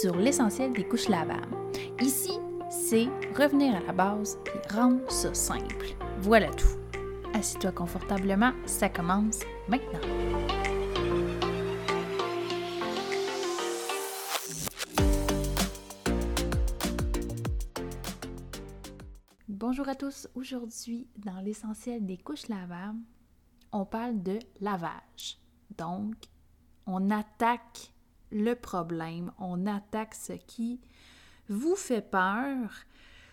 sur 0.00 0.16
l'essentiel 0.16 0.72
des 0.72 0.88
couches 0.88 1.10
lavables. 1.10 1.54
Ici, 2.00 2.32
c'est 2.70 3.04
revenir 3.36 3.76
à 3.76 3.80
la 3.80 3.92
base 3.92 4.38
et 4.46 4.72
rendre 4.72 5.10
ça 5.10 5.34
simple. 5.34 5.94
Voilà 6.20 6.48
tout. 6.54 6.78
Assis-toi 7.34 7.72
confortablement, 7.72 8.52
ça 8.64 8.88
commence 8.88 9.40
maintenant. 9.68 10.00
Bonjour 19.48 19.86
à 19.86 19.94
tous. 19.94 20.28
Aujourd'hui, 20.34 21.08
dans 21.18 21.40
l'essentiel 21.40 22.06
des 22.06 22.16
couches 22.16 22.48
lavables, 22.48 23.00
on 23.70 23.84
parle 23.84 24.22
de 24.22 24.38
lavage. 24.62 25.38
Donc, 25.76 26.14
on 26.86 27.10
attaque 27.10 27.92
le 28.32 28.54
problème, 28.54 29.32
on 29.38 29.66
attaque 29.66 30.14
ce 30.14 30.32
qui 30.32 30.80
vous 31.48 31.76
fait 31.76 32.02
peur, 32.02 32.70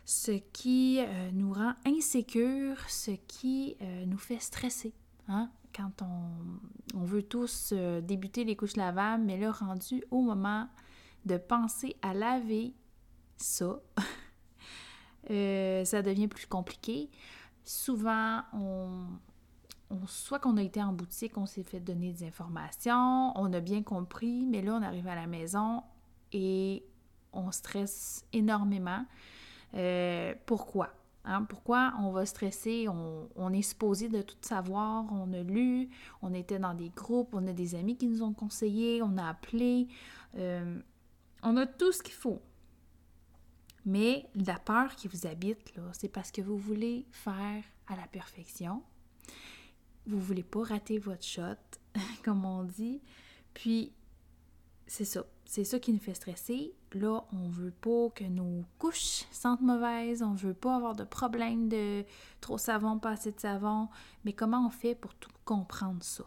ce 0.06 0.32
qui 0.32 1.00
euh, 1.00 1.32
nous 1.34 1.54
rend 1.54 1.74
insécure, 1.86 2.78
ce 2.90 3.12
qui 3.28 3.76
euh, 3.82 4.06
nous 4.06 4.18
fait 4.18 4.40
stresser. 4.40 4.94
Hein? 5.28 5.50
Quand 5.76 6.02
on, 6.02 7.04
veut 7.04 7.24
tous 7.24 7.72
euh, 7.74 8.02
débuter 8.02 8.44
les 8.44 8.56
couches 8.56 8.78
lavables, 8.78 9.24
mais 9.24 9.38
là, 9.38 9.52
rendu 9.52 10.04
au 10.10 10.22
moment 10.22 10.68
de 11.26 11.38
penser 11.38 11.96
à 12.02 12.14
laver 12.14 12.74
ça, 13.36 13.80
ça 15.28 16.02
devient 16.02 16.28
plus 16.28 16.48
compliqué. 16.48 17.10
Souvent, 17.66 18.44
on, 18.54 19.08
soit 20.08 20.40
qu'on 20.40 20.58
a 20.58 20.62
été 20.62 20.82
en 20.82 20.94
boutique, 20.94 21.38
on 21.38 21.46
s'est 21.46 21.64
fait 21.64 21.80
donner 21.80 22.12
des 22.12 22.26
informations, 22.26 23.32
on 23.38 23.52
a 23.54 23.60
bien 23.60 23.84
compris, 23.84 24.46
mais 24.46 24.62
là, 24.62 24.74
on 24.74 24.82
arrive 24.82 25.08
à 25.08 25.16
la 25.16 25.28
maison 25.28 25.84
et 26.34 26.84
on 27.34 27.52
stresse 27.52 28.26
énormément. 28.34 29.06
Euh, 29.76 30.34
pourquoi? 30.46 30.90
Hein? 31.24 31.44
Pourquoi 31.44 31.94
on 32.00 32.12
va 32.12 32.26
stresser? 32.26 32.88
On, 32.88 33.54
est 33.54 33.62
supposé 33.62 34.10
de 34.10 34.22
tout 34.22 34.38
savoir, 34.42 35.06
on 35.12 35.32
a 35.34 35.42
lu, 35.42 35.90
on 36.22 36.34
était 36.34 36.60
dans 36.60 36.74
des 36.74 36.90
groupes, 36.90 37.30
on 37.34 37.48
a 37.48 37.54
des 37.54 37.76
amis 37.76 37.98
qui 37.98 38.08
nous 38.08 38.24
ont 38.24 38.34
conseillé, 38.34 39.02
on 39.02 39.18
a 39.18 39.28
appelé, 39.28 39.88
euh, 40.38 40.80
on 41.44 41.56
a 41.58 41.66
tout 41.66 41.92
ce 41.92 42.02
qu'il 42.02 42.14
faut. 42.14 42.42
Mais 43.86 44.30
la 44.36 44.60
peur 44.60 44.96
qui 44.96 45.08
vous 45.08 45.28
habite, 45.28 45.74
c'est 45.94 46.10
parce 46.10 46.32
que 46.32 46.42
vous 46.42 46.58
voulez 46.58 47.06
faire 47.12 47.64
à 47.88 47.96
la 47.96 48.06
perfection, 48.08 48.84
vous 50.08 50.20
voulez 50.20 50.44
pas 50.44 50.64
rater 50.64 50.98
votre 50.98 51.24
shot, 51.24 51.58
comme 52.24 52.46
on 52.46 52.64
dit. 52.64 53.02
Puis, 53.54 53.94
c'est 54.88 55.06
ça. 55.06 55.26
C'est 55.46 55.64
ça 55.64 55.80
qui 55.80 55.94
nous 55.94 56.00
fait 56.00 56.14
stresser. 56.14 56.74
Là, 56.94 57.26
on 57.32 57.48
veut 57.48 57.72
pas 57.72 58.10
que 58.10 58.26
nos 58.26 58.66
couches 58.80 59.26
sentent 59.32 59.62
mauvaises, 59.62 60.22
on 60.22 60.34
veut 60.34 60.54
pas 60.54 60.76
avoir 60.76 60.96
de 60.96 61.06
problème 61.06 61.70
de 61.70 62.04
trop 62.42 62.58
savon, 62.58 63.00
pas 63.00 63.12
assez 63.12 63.32
de 63.32 63.40
savon. 63.40 63.88
Mais 64.26 64.34
comment 64.34 64.66
on 64.66 64.70
fait 64.70 64.96
pour 64.96 65.14
tout 65.16 65.32
comprendre 65.46 66.04
ça? 66.04 66.26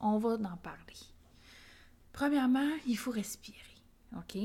On 0.00 0.16
va 0.18 0.34
en 0.34 0.56
parler. 0.56 0.96
Premièrement, 2.12 2.70
il 2.86 2.96
faut 2.96 3.10
respirer. 3.10 3.58
OK? 4.16 4.38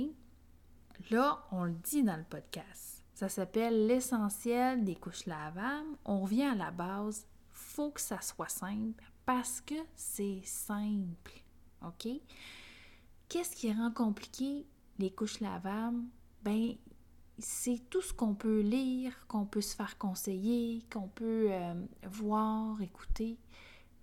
Là, 1.09 1.45
on 1.51 1.63
le 1.63 1.73
dit 1.73 2.03
dans 2.03 2.17
le 2.17 2.23
podcast. 2.23 3.03
Ça 3.13 3.29
s'appelle 3.29 3.87
l'essentiel 3.87 4.83
des 4.83 4.95
couches 4.95 5.25
lavables. 5.25 5.97
On 6.05 6.21
revient 6.21 6.43
à 6.43 6.55
la 6.55 6.71
base 6.71 7.25
faut 7.53 7.91
que 7.91 8.01
ça 8.01 8.19
soit 8.21 8.49
simple 8.49 9.03
parce 9.25 9.61
que 9.61 9.75
c'est 9.95 10.41
simple. 10.43 11.43
OK? 11.85 12.07
Qu'est-ce 13.29 13.55
qui 13.55 13.71
rend 13.71 13.91
compliqué 13.91 14.67
les 14.99 15.11
couches 15.11 15.39
lavables? 15.39 16.03
Ben, 16.43 16.75
c'est 17.39 17.89
tout 17.89 18.01
ce 18.01 18.13
qu'on 18.13 18.35
peut 18.35 18.61
lire, 18.61 19.27
qu'on 19.27 19.45
peut 19.45 19.61
se 19.61 19.75
faire 19.75 19.97
conseiller, 19.97 20.83
qu'on 20.91 21.07
peut 21.07 21.47
euh, 21.49 21.73
voir, 22.03 22.81
écouter. 22.81 23.37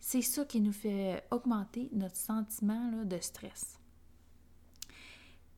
C'est 0.01 0.23
ça 0.23 0.45
qui 0.45 0.61
nous 0.61 0.73
fait 0.73 1.25
augmenter 1.31 1.91
notre 1.93 2.17
sentiment 2.17 3.05
de 3.05 3.19
stress. 3.21 3.79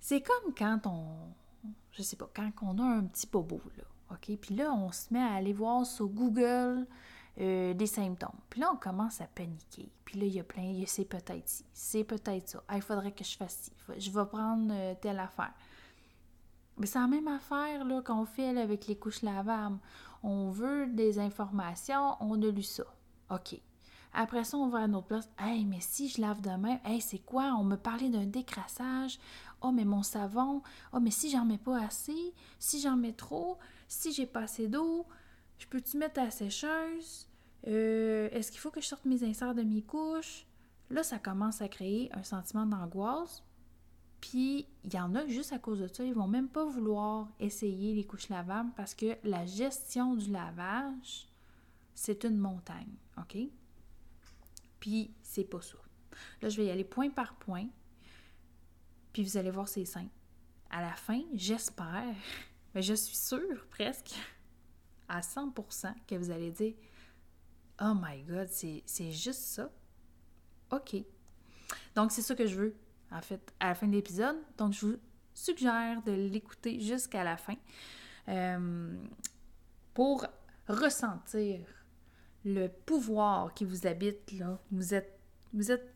C'est 0.00 0.20
comme 0.20 0.52
quand 0.56 0.86
on, 0.86 1.04
je 1.92 2.02
sais 2.02 2.16
pas, 2.16 2.28
quand 2.34 2.50
on 2.62 2.78
a 2.78 2.84
un 2.84 3.04
petit 3.04 3.28
bobo, 3.28 3.60
là, 3.76 3.84
OK? 4.10 4.36
Puis 4.36 4.56
là, 4.56 4.72
on 4.72 4.90
se 4.90 5.12
met 5.12 5.22
à 5.22 5.34
aller 5.34 5.52
voir 5.52 5.86
sur 5.86 6.08
Google 6.08 6.86
euh, 7.40 7.72
des 7.74 7.86
symptômes. 7.86 8.38
Puis 8.50 8.60
là, 8.60 8.70
on 8.72 8.76
commence 8.76 9.20
à 9.20 9.26
paniquer. 9.26 9.90
Puis 10.04 10.20
là, 10.20 10.26
il 10.26 10.34
y 10.34 10.40
a 10.40 10.44
plein, 10.44 10.82
c'est 10.86 11.06
peut-être 11.06 11.48
ci, 11.48 11.64
c'est 11.72 12.04
peut-être 12.04 12.48
ça. 12.48 12.64
il 12.74 12.82
faudrait 12.82 13.12
que 13.12 13.24
je 13.24 13.36
fasse 13.36 13.54
ci, 13.54 13.72
je 13.98 14.10
vais 14.10 14.26
prendre 14.26 14.70
euh, 14.70 14.94
telle 15.00 15.18
affaire. 15.18 15.52
Mais 16.76 16.86
c'est 16.86 16.98
la 16.98 17.06
même 17.06 17.28
affaire 17.28 17.84
là, 17.84 18.02
qu'on 18.02 18.24
fait 18.26 18.56
avec 18.58 18.86
les 18.86 18.96
couches 18.96 19.22
lavables. 19.22 19.78
On 20.22 20.50
veut 20.50 20.86
des 20.86 21.18
informations, 21.18 22.16
on 22.20 22.40
a 22.42 22.46
lu 22.46 22.62
ça. 22.62 22.84
OK. 23.30 23.58
Après 24.14 24.44
ça, 24.44 24.58
on 24.58 24.68
va 24.68 24.80
à 24.80 24.86
notre 24.86 25.06
place. 25.06 25.30
Hey, 25.38 25.64
mais 25.64 25.80
si 25.80 26.08
je 26.08 26.20
lave 26.20 26.42
demain, 26.42 26.78
hey, 26.84 27.00
c'est 27.00 27.20
quoi? 27.20 27.54
On 27.58 27.64
me 27.64 27.76
parlait 27.76 28.10
d'un 28.10 28.26
décrassage. 28.26 29.18
Oh, 29.62 29.72
mais 29.72 29.86
mon 29.86 30.02
savon. 30.02 30.62
Oh, 30.92 31.00
mais 31.00 31.10
si 31.10 31.30
j'en 31.30 31.46
mets 31.46 31.56
pas 31.58 31.82
assez, 31.82 32.34
si 32.58 32.80
j'en 32.80 32.96
mets 32.96 33.14
trop, 33.14 33.58
si 33.88 34.12
j'ai 34.12 34.26
pas 34.26 34.40
assez 34.40 34.68
d'eau, 34.68 35.06
je 35.62 35.68
peux-tu 35.68 35.96
mettre 35.96 36.20
à 36.20 36.30
sécheuse? 36.30 37.28
Euh, 37.68 38.28
est-ce 38.32 38.50
qu'il 38.50 38.60
faut 38.60 38.72
que 38.72 38.80
je 38.80 38.86
sorte 38.86 39.04
mes 39.04 39.22
inserts 39.22 39.54
de 39.54 39.62
mes 39.62 39.82
couches? 39.82 40.44
Là, 40.90 41.04
ça 41.04 41.20
commence 41.20 41.62
à 41.62 41.68
créer 41.68 42.10
un 42.12 42.24
sentiment 42.24 42.66
d'angoisse. 42.66 43.44
Puis, 44.20 44.66
il 44.82 44.92
y 44.92 44.98
en 44.98 45.14
a 45.14 45.24
juste 45.28 45.52
à 45.52 45.60
cause 45.60 45.78
de 45.78 45.86
ça, 45.86 46.02
ils 46.02 46.14
vont 46.14 46.26
même 46.26 46.48
pas 46.48 46.64
vouloir 46.64 47.28
essayer 47.38 47.94
les 47.94 48.04
couches 48.04 48.28
lavables 48.28 48.72
parce 48.76 48.94
que 48.94 49.16
la 49.22 49.46
gestion 49.46 50.16
du 50.16 50.32
lavage, 50.32 51.28
c'est 51.94 52.24
une 52.24 52.38
montagne, 52.38 52.94
OK? 53.18 53.38
Puis, 54.80 55.14
c'est 55.22 55.44
pas 55.44 55.60
ça. 55.60 55.78
Là, 56.40 56.48
je 56.48 56.56
vais 56.56 56.66
y 56.66 56.70
aller 56.70 56.84
point 56.84 57.10
par 57.10 57.36
point. 57.36 57.68
Puis, 59.12 59.22
vous 59.22 59.36
allez 59.36 59.50
voir, 59.52 59.68
c'est 59.68 59.84
simple. 59.84 60.10
À 60.70 60.82
la 60.82 60.94
fin, 60.94 61.22
j'espère, 61.34 62.16
mais 62.74 62.82
je 62.82 62.94
suis 62.94 63.16
sûre 63.16 63.64
presque 63.70 64.16
à 65.12 65.20
100% 65.20 65.92
que 66.06 66.14
vous 66.14 66.30
allez 66.30 66.50
dire 66.50 66.74
Oh 67.80 67.92
my 67.94 68.22
God, 68.22 68.48
c'est 68.48 69.12
juste 69.12 69.42
ça. 69.42 69.70
OK. 70.70 70.96
Donc, 71.94 72.12
c'est 72.12 72.22
ça 72.22 72.34
que 72.34 72.46
je 72.46 72.56
veux, 72.56 72.74
en 73.10 73.20
fait, 73.20 73.52
à 73.60 73.68
la 73.68 73.74
fin 73.74 73.86
de 73.86 73.92
l'épisode. 73.92 74.36
Donc, 74.56 74.72
je 74.72 74.86
vous 74.86 74.96
suggère 75.34 76.02
de 76.02 76.12
l'écouter 76.12 76.80
jusqu'à 76.80 77.24
la 77.24 77.36
fin 77.36 77.56
euh, 78.28 78.94
pour 79.94 80.26
ressentir 80.68 81.60
le 82.44 82.68
pouvoir 82.68 83.52
qui 83.52 83.64
vous 83.64 83.86
habite. 83.86 84.32
Là. 84.32 84.58
Vous 84.70 84.94
êtes, 84.94 85.18
vous 85.52 85.70
êtes 85.70 85.94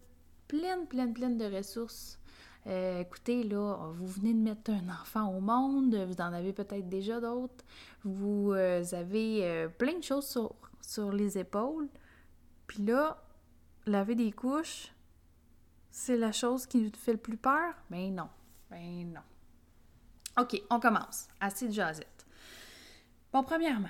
pleine, 0.49 0.87
pleine, 0.87 1.15
pleine 1.15 1.39
de 1.39 1.45
ressources 1.45 2.19
euh, 2.67 3.01
écoutez, 3.01 3.45
là, 3.45 3.91
vous 3.93 4.07
venez 4.07 4.35
de 4.35 4.41
mettre 4.41 4.73
un 4.73 4.89
enfant 4.89 5.29
au 5.29 5.41
monde, 5.41 5.95
vous 5.95 6.21
en 6.21 6.33
avez 6.33 6.53
peut-être 6.53 6.89
déjà 6.89 7.21
d'autres, 7.21 7.65
vous 8.03 8.53
euh, 8.53 8.83
avez 8.93 9.45
euh, 9.45 9.69
plein 9.69 9.99
de 9.99 10.03
choses 10.03 10.37
sur, 10.81 11.13
les 11.13 11.39
épaules, 11.39 11.89
puis 12.67 12.83
là, 12.83 13.23
laver 13.87 14.17
des 14.17 14.33
couches, 14.33 14.93
c'est 15.91 16.17
la 16.17 16.33
chose 16.33 16.67
qui 16.67 16.85
vous 16.85 16.91
fait 16.97 17.13
le 17.13 17.19
plus 17.19 17.37
peur? 17.37 17.75
Ben 17.89 18.13
non, 18.13 18.29
ben 18.69 19.13
non. 19.13 20.43
OK, 20.43 20.61
on 20.69 20.81
commence. 20.81 21.29
Assez 21.41 21.69
de 21.69 21.73
jasette. 21.73 22.27
Bon, 23.33 23.45
premièrement, 23.45 23.89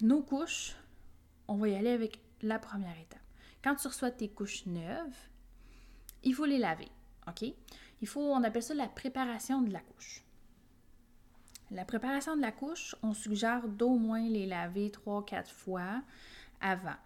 nos 0.00 0.22
couches, 0.22 0.76
on 1.48 1.56
va 1.56 1.68
y 1.68 1.74
aller 1.74 1.90
avec 1.90 2.20
la 2.42 2.60
première 2.60 2.98
étape. 2.98 3.18
Quand 3.62 3.74
tu 3.74 3.88
reçois 3.88 4.12
tes 4.12 4.28
couches 4.28 4.66
neuves, 4.66 5.16
il 6.22 6.32
faut 6.32 6.46
les 6.46 6.58
laver. 6.58 6.88
OK? 7.26 7.52
Il 8.00 8.08
faut, 8.08 8.20
on 8.20 8.42
appelle 8.44 8.62
ça 8.62 8.74
la 8.74 8.88
préparation 8.88 9.62
de 9.62 9.72
la 9.72 9.80
couche. 9.80 10.24
La 11.70 11.84
préparation 11.84 12.36
de 12.36 12.40
la 12.40 12.52
couche, 12.52 12.94
on 13.02 13.12
suggère 13.12 13.68
d'au 13.68 13.98
moins 13.98 14.26
les 14.26 14.46
laver 14.46 14.88
3-4 14.88 15.50
fois 15.50 16.02
avant. 16.60 16.96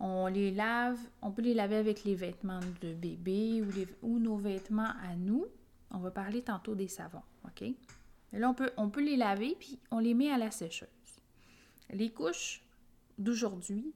On 0.00 0.26
les 0.26 0.50
lave, 0.50 0.98
on 1.22 1.30
peut 1.30 1.42
les 1.42 1.54
laver 1.54 1.76
avec 1.76 2.04
les 2.04 2.14
vêtements 2.14 2.60
de 2.80 2.94
bébé 2.94 3.62
ou, 4.02 4.18
nos 4.18 4.36
vêtements 4.36 4.92
à 5.02 5.16
nous. 5.16 5.46
On 5.90 5.98
va 5.98 6.10
parler 6.10 6.42
tantôt 6.42 6.74
des 6.74 6.88
savons, 6.88 7.22
OK? 7.44 7.64
Là, 8.32 8.50
on 8.50 8.54
peut, 8.54 8.70
on 8.76 8.90
peut 8.90 9.02
les 9.02 9.16
laver, 9.16 9.56
puis 9.58 9.78
on 9.90 9.98
les 9.98 10.14
met 10.14 10.30
à 10.30 10.38
la 10.38 10.50
sécheuse. 10.50 10.88
Les 11.90 12.10
couches 12.10 12.62
d'aujourd'hui 13.18 13.94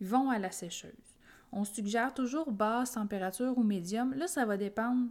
vont 0.00 0.30
à 0.30 0.38
la 0.38 0.50
sécheuse. 0.50 0.92
On 1.52 1.64
suggère 1.64 2.14
toujours 2.14 2.52
basse 2.52 2.92
température 2.92 3.56
ou 3.58 3.64
médium. 3.64 4.14
Là, 4.14 4.28
ça 4.28 4.44
va 4.44 4.56
dépendre 4.56 5.08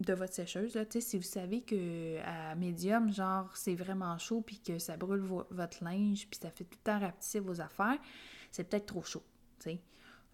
de 0.00 0.12
votre 0.12 0.34
sécheuse. 0.34 0.74
Là. 0.74 0.84
Si 0.88 1.16
vous 1.16 1.22
savez 1.22 1.62
que 1.62 2.18
à 2.24 2.54
médium, 2.54 3.12
genre, 3.12 3.50
c'est 3.56 3.74
vraiment 3.74 4.18
chaud 4.18 4.42
puis 4.42 4.60
que 4.60 4.78
ça 4.78 4.96
brûle 4.96 5.22
votre 5.50 5.82
linge 5.82 6.28
puis 6.28 6.38
ça 6.40 6.50
fait 6.50 6.64
tout 6.64 6.78
le 6.78 6.84
temps 6.84 6.98
rapetisser 6.98 7.40
vos 7.40 7.60
affaires, 7.60 7.98
c'est 8.50 8.64
peut-être 8.64 8.86
trop 8.86 9.02
chaud. 9.02 9.22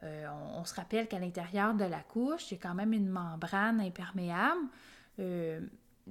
Euh, 0.02 0.26
on, 0.54 0.64
se 0.64 0.74
rappelle 0.74 1.06
qu'à 1.06 1.18
l'intérieur 1.18 1.74
de 1.74 1.84
la 1.84 2.00
couche, 2.00 2.50
il 2.50 2.54
y 2.54 2.56
a 2.56 2.60
quand 2.60 2.74
même 2.74 2.92
une 2.92 3.08
membrane 3.08 3.80
imperméable. 3.80 4.60
Euh, 5.20 5.60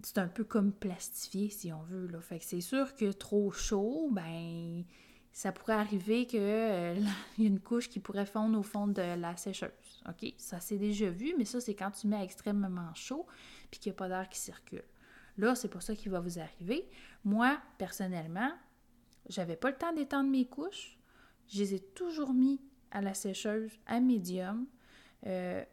c'est 0.02 0.20
un 0.20 0.28
peu 0.28 0.46
comme 0.46 0.72
plastifié, 0.72 1.50
si 1.50 1.74
on 1.74 1.82
veut. 1.84 2.08
Là. 2.08 2.22
Fait 2.22 2.40
que 2.40 2.46
c'est 2.46 2.62
sûr 2.62 2.96
que 2.96 3.12
trop 3.12 3.52
chaud, 3.52 4.10
ben 4.12 4.86
ça 5.34 5.52
pourrait 5.52 5.74
arriver 5.74 6.26
qu'il 6.26 6.40
euh, 6.42 6.96
y 7.38 7.46
a 7.46 7.48
une 7.48 7.60
couche 7.60 7.90
qui 7.90 8.00
pourrait 8.00 8.26
fondre 8.26 8.58
au 8.58 8.64
fond 8.64 8.88
de 8.88 9.02
la 9.02 9.36
sécheuse. 9.38 9.70
OK? 10.08 10.34
Ça, 10.38 10.60
c'est 10.60 10.78
déjà 10.78 11.10
vu, 11.10 11.34
mais 11.38 11.46
ça, 11.46 11.62
c'est 11.62 11.76
quand 11.76 11.92
tu 11.92 12.08
mets 12.08 12.24
extrêmement 12.24 12.94
chaud 12.94 13.26
puis 13.70 13.80
qu'il 13.80 13.92
n'y 13.92 13.96
a 13.96 13.98
pas 13.98 14.10
d'air 14.10 14.30
qui 14.30 14.40
circule. 14.40 14.84
Là, 15.38 15.56
c'est 15.56 15.70
pas 15.70 15.80
ça 15.80 15.96
qui 15.96 16.10
va 16.10 16.20
vous 16.20 16.40
arriver. 16.40 16.90
Moi, 17.24 17.58
personnellement, 17.78 18.52
j'avais 19.30 19.56
pas 19.56 19.70
le 19.70 19.78
temps 19.78 19.94
d'étendre 19.94 20.30
mes 20.30 20.46
couches. 20.46 20.98
Je 21.48 21.60
les 21.60 21.76
ai 21.76 21.80
toujours 21.80 22.34
mis 22.34 22.60
à 22.92 23.02
la 23.02 23.14
sécheuse 23.14 23.72
à 23.86 24.00
médium. 24.00 24.68
Euh, 25.26 25.64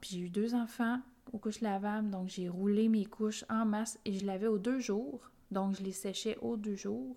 puis 0.00 0.10
j'ai 0.10 0.18
eu 0.20 0.30
deux 0.30 0.54
enfants 0.54 1.00
aux 1.32 1.38
couches 1.38 1.60
lavables, 1.60 2.10
donc 2.10 2.28
j'ai 2.28 2.48
roulé 2.48 2.88
mes 2.88 3.04
couches 3.04 3.44
en 3.48 3.64
masse 3.64 3.98
et 4.04 4.12
je 4.12 4.26
lavais 4.26 4.46
aux 4.46 4.58
deux 4.58 4.80
jours. 4.80 5.30
Donc 5.50 5.76
je 5.76 5.82
les 5.82 5.92
séchais 5.92 6.36
aux 6.40 6.56
deux 6.56 6.76
jours. 6.76 7.16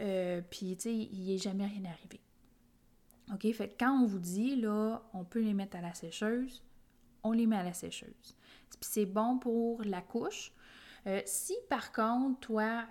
Euh, 0.00 0.40
puis, 0.50 0.76
tu 0.76 0.82
sais, 0.82 0.94
il 0.94 1.26
n'est 1.26 1.38
jamais 1.38 1.66
rien 1.66 1.84
arrivé. 1.84 2.20
OK? 3.32 3.52
Fait 3.52 3.68
que 3.68 3.74
quand 3.78 4.02
on 4.02 4.06
vous 4.06 4.18
dit, 4.18 4.56
là, 4.56 5.02
on 5.12 5.24
peut 5.24 5.40
les 5.40 5.54
mettre 5.54 5.76
à 5.76 5.80
la 5.80 5.94
sécheuse, 5.94 6.62
on 7.22 7.32
les 7.32 7.46
met 7.46 7.56
à 7.56 7.62
la 7.62 7.72
sécheuse. 7.72 8.36
Puis 8.70 8.78
c'est 8.80 9.06
bon 9.06 9.38
pour 9.38 9.82
la 9.82 10.02
couche. 10.02 10.52
Euh, 11.06 11.20
si, 11.24 11.54
par 11.68 11.92
contre, 11.92 12.40
toi, 12.40 12.84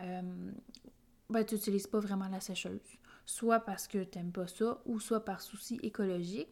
ben, 1.30 1.44
tu 1.46 1.56
n'utilises 1.56 1.88
pas 1.88 2.00
vraiment 2.00 2.28
la 2.28 2.40
sécheuse, 2.40 2.82
soit 3.26 3.60
parce 3.60 3.88
que 3.88 4.04
tu 4.04 4.18
n'aimes 4.18 4.32
pas 4.32 4.48
ça, 4.48 4.82
ou 4.86 5.00
soit 5.00 5.24
par 5.24 5.42
souci 5.42 5.80
écologique, 5.84 6.50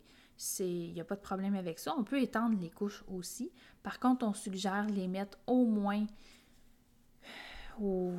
il 0.59 0.93
n'y 0.93 1.01
a 1.01 1.05
pas 1.05 1.15
de 1.15 1.21
problème 1.21 1.55
avec 1.55 1.79
ça. 1.79 1.93
On 1.97 2.03
peut 2.03 2.21
étendre 2.21 2.59
les 2.59 2.69
couches 2.69 3.03
aussi. 3.07 3.51
Par 3.83 3.99
contre, 3.99 4.25
on 4.25 4.33
suggère 4.33 4.87
les 4.87 5.07
mettre 5.07 5.37
au 5.45 5.65
moins 5.65 6.05
au... 7.79 8.13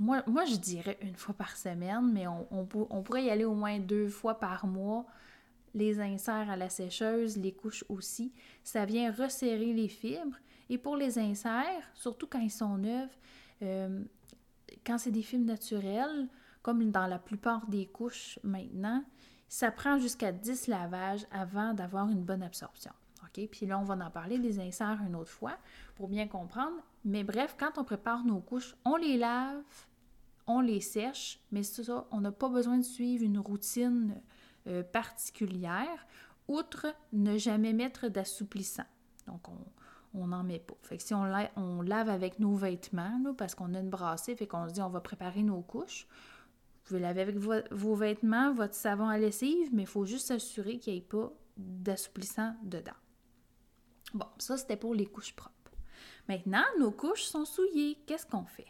Moi, 0.00 0.22
moi, 0.26 0.46
je 0.46 0.56
dirais 0.56 0.98
une 1.02 1.14
fois 1.14 1.34
par 1.34 1.56
semaine, 1.56 2.10
mais 2.10 2.26
on, 2.26 2.46
on, 2.50 3.02
pourrait 3.02 3.24
y 3.24 3.30
aller 3.30 3.44
au 3.44 3.54
moins 3.54 3.78
deux 3.78 4.08
fois 4.08 4.40
par 4.40 4.66
mois. 4.66 5.04
Les 5.74 6.00
inserts 6.00 6.48
à 6.48 6.56
la 6.56 6.70
sécheuse, 6.70 7.36
les 7.36 7.52
couches 7.52 7.84
aussi. 7.90 8.32
Ça 8.64 8.86
vient 8.86 9.12
resserrer 9.12 9.74
les 9.74 9.88
fibres. 9.88 10.36
Et 10.70 10.78
pour 10.78 10.96
les 10.96 11.18
inserts, 11.18 11.90
surtout 11.94 12.26
quand 12.26 12.40
ils 12.40 12.50
sont 12.50 12.78
neufs, 12.78 13.18
euh, 13.60 14.02
quand 14.86 14.96
c'est 14.96 15.10
des 15.10 15.22
fibres 15.22 15.44
naturelles, 15.44 16.28
comme 16.62 16.90
dans 16.90 17.06
la 17.06 17.18
plupart 17.18 17.66
des 17.66 17.84
couches 17.84 18.38
maintenant, 18.42 19.04
ça 19.48 19.70
prend 19.70 19.98
jusqu'à 19.98 20.32
10 20.32 20.68
lavages 20.68 21.26
avant 21.30 21.74
d'avoir 21.74 22.08
une 22.08 22.22
bonne 22.22 22.42
absorption. 22.42 22.92
OK? 23.22 23.46
Puis 23.50 23.66
là, 23.66 23.78
on 23.78 23.84
va 23.84 23.94
en 23.94 24.10
parler 24.10 24.38
des 24.38 24.60
inserts 24.60 25.00
une 25.06 25.14
autre 25.14 25.30
fois 25.30 25.58
pour 25.94 26.08
bien 26.08 26.26
comprendre. 26.26 26.76
Mais 27.04 27.22
bref, 27.22 27.56
quand 27.58 27.76
on 27.76 27.84
prépare 27.84 28.24
nos 28.24 28.40
couches, 28.40 28.74
on 28.84 28.96
les 28.96 29.18
lave, 29.18 29.62
on 30.46 30.60
les 30.60 30.80
sèche, 30.80 31.40
mais 31.52 31.62
ça, 31.62 32.06
on 32.10 32.20
n'a 32.20 32.32
pas 32.32 32.48
besoin 32.48 32.78
de 32.78 32.84
suivre 32.84 33.24
une 33.24 33.38
routine 33.38 34.20
euh, 34.66 34.82
particulière, 34.82 36.06
outre 36.48 36.86
ne 37.12 37.38
jamais 37.38 37.72
mettre 37.72 38.08
d'assouplissant. 38.08 38.84
Donc, 39.26 39.42
on 40.14 40.26
n'en 40.26 40.42
met 40.42 40.58
pas. 40.58 40.74
Fait 40.82 40.96
que 40.96 41.02
si 41.02 41.14
on, 41.14 41.82
lave 41.82 42.08
avec 42.08 42.38
nos 42.38 42.54
vêtements, 42.54 43.22
parce 43.36 43.54
qu'on 43.54 43.74
a 43.74 43.80
une 43.80 43.90
brassée, 43.90 44.34
fait 44.34 44.46
qu'on 44.46 44.68
se 44.68 44.74
dit 44.74 44.82
on 44.82 44.88
va 44.88 45.00
préparer 45.00 45.42
nos 45.42 45.62
couches, 45.62 46.06
vous 46.10 46.96
pouvez 46.96 47.00
laver 47.00 47.20
avec 47.20 47.36
vos 47.36 47.94
vêtements, 47.94 48.52
votre 48.52 48.74
savon 48.74 49.08
à 49.08 49.18
lessive, 49.18 49.68
mais 49.72 49.82
il 49.82 49.88
faut 49.88 50.06
juste 50.06 50.26
s'assurer 50.26 50.78
qu'il 50.78 50.94
n'y 50.94 50.98
ait 50.98 51.02
pas 51.02 51.32
d'assouplissant 51.56 52.56
dedans. 52.64 52.90
Bon, 54.14 54.26
ça 54.38 54.56
c'était 54.56 54.76
pour 54.76 54.94
les 54.94 55.06
couches 55.06 55.36
propres. 55.36 55.54
Maintenant, 56.28 56.64
nos 56.78 56.90
couches 56.90 57.24
sont 57.24 57.44
souillées. 57.44 57.96
Qu'est-ce 58.06 58.26
qu'on 58.26 58.44
fait? 58.44 58.66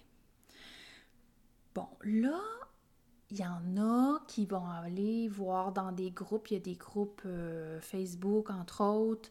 Bon, 1.74 1.88
là, 2.02 2.40
il 3.30 3.38
y 3.38 3.44
en 3.44 3.76
a 3.76 4.20
qui 4.26 4.46
vont 4.46 4.66
aller 4.66 5.28
voir 5.28 5.72
dans 5.72 5.92
des 5.92 6.10
groupes, 6.10 6.50
il 6.50 6.54
y 6.54 6.56
a 6.56 6.60
des 6.60 6.74
groupes 6.74 7.22
euh, 7.26 7.80
Facebook 7.80 8.50
entre 8.50 8.82
autres, 8.82 9.30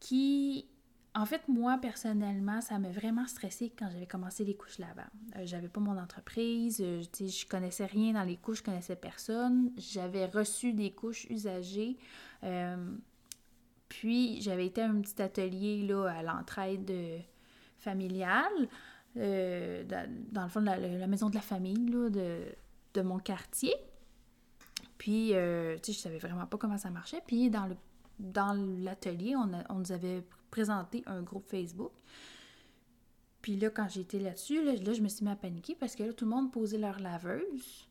qui 0.00 0.68
en 1.16 1.24
fait, 1.24 1.48
moi, 1.48 1.78
personnellement, 1.80 2.60
ça 2.60 2.78
m'a 2.78 2.90
vraiment 2.90 3.26
stressé 3.26 3.72
quand 3.76 3.88
j'avais 3.90 4.06
commencé 4.06 4.44
les 4.44 4.54
couches 4.54 4.78
lavables. 4.78 5.08
Euh, 5.36 5.46
j'avais 5.46 5.68
pas 5.68 5.80
mon 5.80 5.96
entreprise, 5.96 6.82
euh, 6.82 7.02
je 7.18 7.46
connaissais 7.46 7.86
rien 7.86 8.12
dans 8.12 8.22
les 8.22 8.36
couches, 8.36 8.58
je 8.58 8.64
connaissais 8.64 8.96
personne. 8.96 9.72
J'avais 9.78 10.26
reçu 10.26 10.74
des 10.74 10.90
couches 10.90 11.24
usagées. 11.30 11.96
Euh, 12.44 12.94
puis, 13.88 14.42
j'avais 14.42 14.66
été 14.66 14.82
à 14.82 14.90
un 14.90 15.00
petit 15.00 15.22
atelier 15.22 15.86
là, 15.86 16.06
à 16.06 16.22
l'entraide 16.22 16.92
familiale, 17.78 18.68
dans, 19.16 20.42
le 20.42 20.48
fond 20.48 20.60
de 20.60 20.66
la, 20.66 21.06
maison 21.06 21.30
de 21.30 21.34
la 21.34 21.40
famille 21.40 21.74
de, 21.74 22.42
de, 22.94 23.00
mon 23.02 23.18
quartier. 23.18 23.74
Puis, 24.98 25.28
tu 25.28 25.34
sais, 25.34 25.92
je 25.92 25.98
savais 25.98 26.18
vraiment 26.18 26.46
pas 26.46 26.58
comment 26.58 26.78
ça 26.78 26.90
marchait. 26.90 27.22
Puis, 27.26 27.50
dans 27.50 27.68
dans 28.18 28.54
l'atelier, 28.82 29.36
on, 29.36 29.50
on, 29.68 29.78
nous 29.78 29.92
avait 29.92 30.24
présenté 30.50 31.02
un 31.06 31.22
groupe 31.22 31.46
Facebook. 31.48 31.92
Puis 33.42 33.56
là, 33.56 33.70
quand 33.70 33.88
j'étais 33.88 34.18
là-dessus, 34.18 34.64
là, 34.64 34.92
je 34.92 35.00
me 35.00 35.08
suis 35.08 35.24
mis 35.24 35.30
à 35.30 35.36
paniquer 35.36 35.76
parce 35.78 35.94
que 35.94 36.02
là, 36.02 36.12
tout 36.12 36.24
le 36.24 36.30
monde 36.30 36.50
posait 36.50 36.78
leur 36.78 36.98
laveuse. 36.98 37.85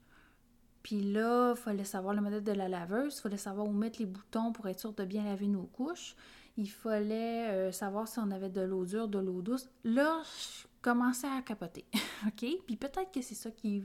Puis 0.85 1.01
là, 1.01 1.55
il 1.55 1.59
fallait 1.59 1.83
savoir 1.83 2.13
le 2.13 2.21
modèle 2.21 2.43
de 2.43 2.51
la 2.51 2.69
laveuse, 2.69 3.17
il 3.17 3.21
fallait 3.21 3.37
savoir 3.37 3.65
où 3.65 3.71
mettre 3.71 3.97
les 3.97 4.05
boutons 4.05 4.51
pour 4.51 4.67
être 4.67 4.79
sûr 4.79 4.93
de 4.93 5.03
bien 5.03 5.23
laver 5.23 5.47
nos 5.47 5.63
couches. 5.63 6.15
Il 6.57 6.69
fallait 6.69 7.49
euh, 7.49 7.71
savoir 7.71 8.07
si 8.07 8.19
on 8.19 8.29
avait 8.29 8.51
de 8.51 8.61
l'eau 8.61 8.85
dure, 8.85 9.07
de 9.07 9.17
l'eau 9.17 9.41
douce. 9.41 9.67
Là, 9.83 10.21
je 10.21 10.67
commençais 10.83 11.25
à 11.25 11.41
capoter. 11.41 11.85
OK? 12.27 12.45
Puis 12.67 12.75
peut-être 12.75 13.11
que 13.11 13.23
c'est 13.23 13.33
ça 13.33 13.49
qui, 13.49 13.83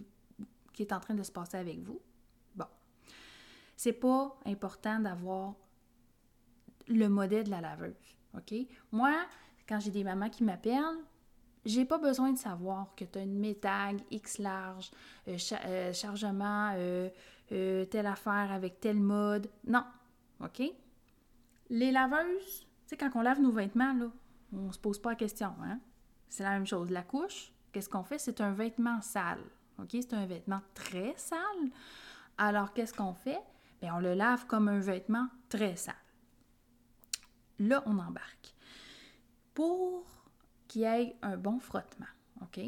est 0.79 0.93
en 0.93 1.01
train 1.01 1.15
de 1.15 1.23
se 1.23 1.33
passer 1.33 1.57
avec 1.57 1.79
vous. 1.79 2.03
Bon. 2.55 2.67
C'est 3.79 3.95
pas 3.95 4.39
important 4.45 5.01
d'avoir 5.01 5.55
le 6.87 7.09
modèle 7.09 7.45
de 7.45 7.51
la 7.51 7.63
laveuse. 7.63 7.97
OK? 8.37 8.55
Moi, 8.93 9.15
quand 9.67 9.81
j'ai 9.81 9.91
des 9.91 10.05
mamans 10.05 10.29
qui 10.29 10.45
m'appellent, 10.45 10.99
j'ai 11.65 11.85
pas 11.85 11.99
besoin 11.99 12.33
de 12.33 12.39
savoir 12.39 12.95
que 12.97 13.05
tu 13.05 13.19
as 13.19 13.23
une 13.23 13.39
métag 13.39 14.01
X 14.11 14.39
large, 14.39 14.91
euh, 15.29 15.37
euh, 15.67 15.93
chargement, 15.93 16.75
euh, 16.77 17.11
telle 17.87 18.07
affaire 18.07 18.51
avec 18.53 18.81
tel 18.81 18.97
mode. 18.97 19.49
Non. 19.67 19.85
OK? 20.43 20.63
Les 21.69 21.93
laveuses, 21.93 22.61
tu 22.61 22.67
sais, 22.87 22.97
quand 22.97 23.11
on 23.15 23.23
lave 23.23 23.41
nos 23.41 23.53
vêtements, 23.53 23.93
là, 23.95 24.11
on 24.53 24.73
se 24.73 24.79
pose 24.79 24.99
pas 24.99 25.11
la 25.11 25.17
question, 25.17 25.53
hein? 25.63 25.79
C'est 26.29 26.43
la 26.43 26.51
même 26.51 26.67
chose. 26.67 26.91
La 26.91 27.03
couche, 27.03 27.53
qu'est-ce 27.73 27.89
qu'on 27.89 28.05
fait? 28.05 28.19
C'est 28.19 28.41
un 28.41 28.53
vêtement 28.53 29.01
sale. 29.01 29.43
OK? 29.79 29.89
C'est 29.93 30.15
un 30.15 30.27
vêtement 30.27 30.61
très 30.75 31.15
sale. 31.17 31.71
Alors, 32.39 32.73
qu'est-ce 32.73 32.95
qu'on 32.95 33.15
fait? 33.15 33.41
Bien, 33.81 33.97
on 33.97 34.01
le 34.01 34.15
lave 34.15 34.47
comme 34.47 34.69
un 34.69 34.79
vêtement 34.79 35.29
très 35.49 35.77
sale 35.77 35.95
là, 37.61 37.83
on 37.87 37.99
embarque. 37.99 38.55
Pour 39.55 40.05
qu'il 40.71 40.85
ait 40.85 41.17
un 41.21 41.37
bon 41.37 41.59
frottement, 41.59 42.07
OK? 42.43 42.61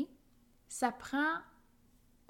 Ça 0.69 0.91
prend 0.91 1.37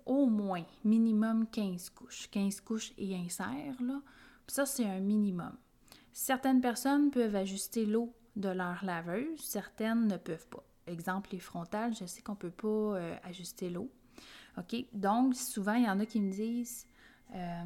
au 0.04 0.26
moins 0.26 0.64
minimum 0.84 1.46
15 1.48 1.90
couches. 1.90 2.28
15 2.30 2.60
couches 2.60 2.92
et 2.98 3.16
insert, 3.16 3.80
là. 3.80 4.02
Ça, 4.46 4.66
c'est 4.66 4.84
un 4.84 5.00
minimum. 5.00 5.56
Certaines 6.12 6.60
personnes 6.60 7.10
peuvent 7.10 7.34
ajuster 7.34 7.86
l'eau 7.86 8.14
de 8.36 8.50
leur 8.50 8.84
laveuse, 8.84 9.40
certaines 9.40 10.08
ne 10.08 10.18
peuvent 10.18 10.46
pas. 10.48 10.62
Exemple, 10.86 11.30
les 11.32 11.38
frontales, 11.38 11.94
je 11.94 12.04
sais 12.04 12.20
qu'on 12.20 12.32
ne 12.32 12.36
peut 12.36 12.50
pas 12.50 12.68
euh, 12.68 13.16
ajuster 13.22 13.70
l'eau. 13.70 13.90
OK? 14.58 14.76
Donc, 14.92 15.34
souvent, 15.34 15.74
il 15.74 15.84
y 15.84 15.88
en 15.88 16.00
a 16.00 16.04
qui 16.06 16.20
me 16.20 16.30
disent 16.30 16.86
euh, 17.34 17.64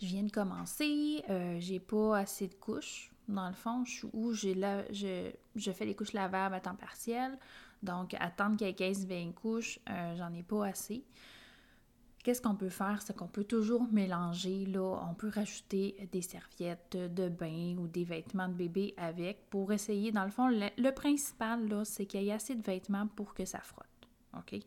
Je 0.00 0.06
viens 0.06 0.24
de 0.24 0.32
commencer, 0.32 1.22
euh, 1.30 1.60
j'ai 1.60 1.78
pas 1.78 2.18
assez 2.18 2.48
de 2.48 2.54
couches 2.54 3.12
dans 3.28 3.48
le 3.48 3.54
fond, 3.54 3.84
où 4.12 4.32
j'ai 4.32 4.54
je, 4.90 5.30
je, 5.54 5.70
fais 5.70 5.84
les 5.84 5.94
couches 5.94 6.14
lavables 6.14 6.54
à 6.54 6.60
temps 6.60 6.74
partiel. 6.74 7.38
Donc, 7.82 8.14
attendre 8.18 8.56
qu'il 8.56 8.66
y 8.66 8.70
ait 8.70 8.92
15-20 8.92 9.34
couches, 9.34 9.78
euh, 9.88 10.16
j'en 10.16 10.32
ai 10.32 10.42
pas 10.42 10.66
assez. 10.66 11.04
Qu'est-ce 12.24 12.42
qu'on 12.42 12.56
peut 12.56 12.68
faire? 12.68 13.00
C'est 13.00 13.16
qu'on 13.16 13.28
peut 13.28 13.44
toujours 13.44 13.86
mélanger, 13.92 14.66
là, 14.66 15.00
on 15.08 15.14
peut 15.14 15.30
rajouter 15.32 16.08
des 16.10 16.22
serviettes 16.22 16.96
de 16.96 17.28
bain 17.28 17.76
ou 17.78 17.86
des 17.86 18.04
vêtements 18.04 18.48
de 18.48 18.54
bébé 18.54 18.94
avec 18.96 19.48
pour 19.50 19.72
essayer, 19.72 20.10
dans 20.10 20.24
le 20.24 20.30
fond, 20.30 20.48
le, 20.48 20.90
principal, 20.90 21.68
là, 21.68 21.84
c'est 21.84 22.06
qu'il 22.06 22.22
y 22.22 22.28
ait 22.28 22.32
assez 22.32 22.56
de 22.56 22.62
vêtements 22.62 23.06
pour 23.06 23.34
que 23.34 23.44
ça 23.44 23.60
frotte. 23.60 23.86
OK? 24.36 24.60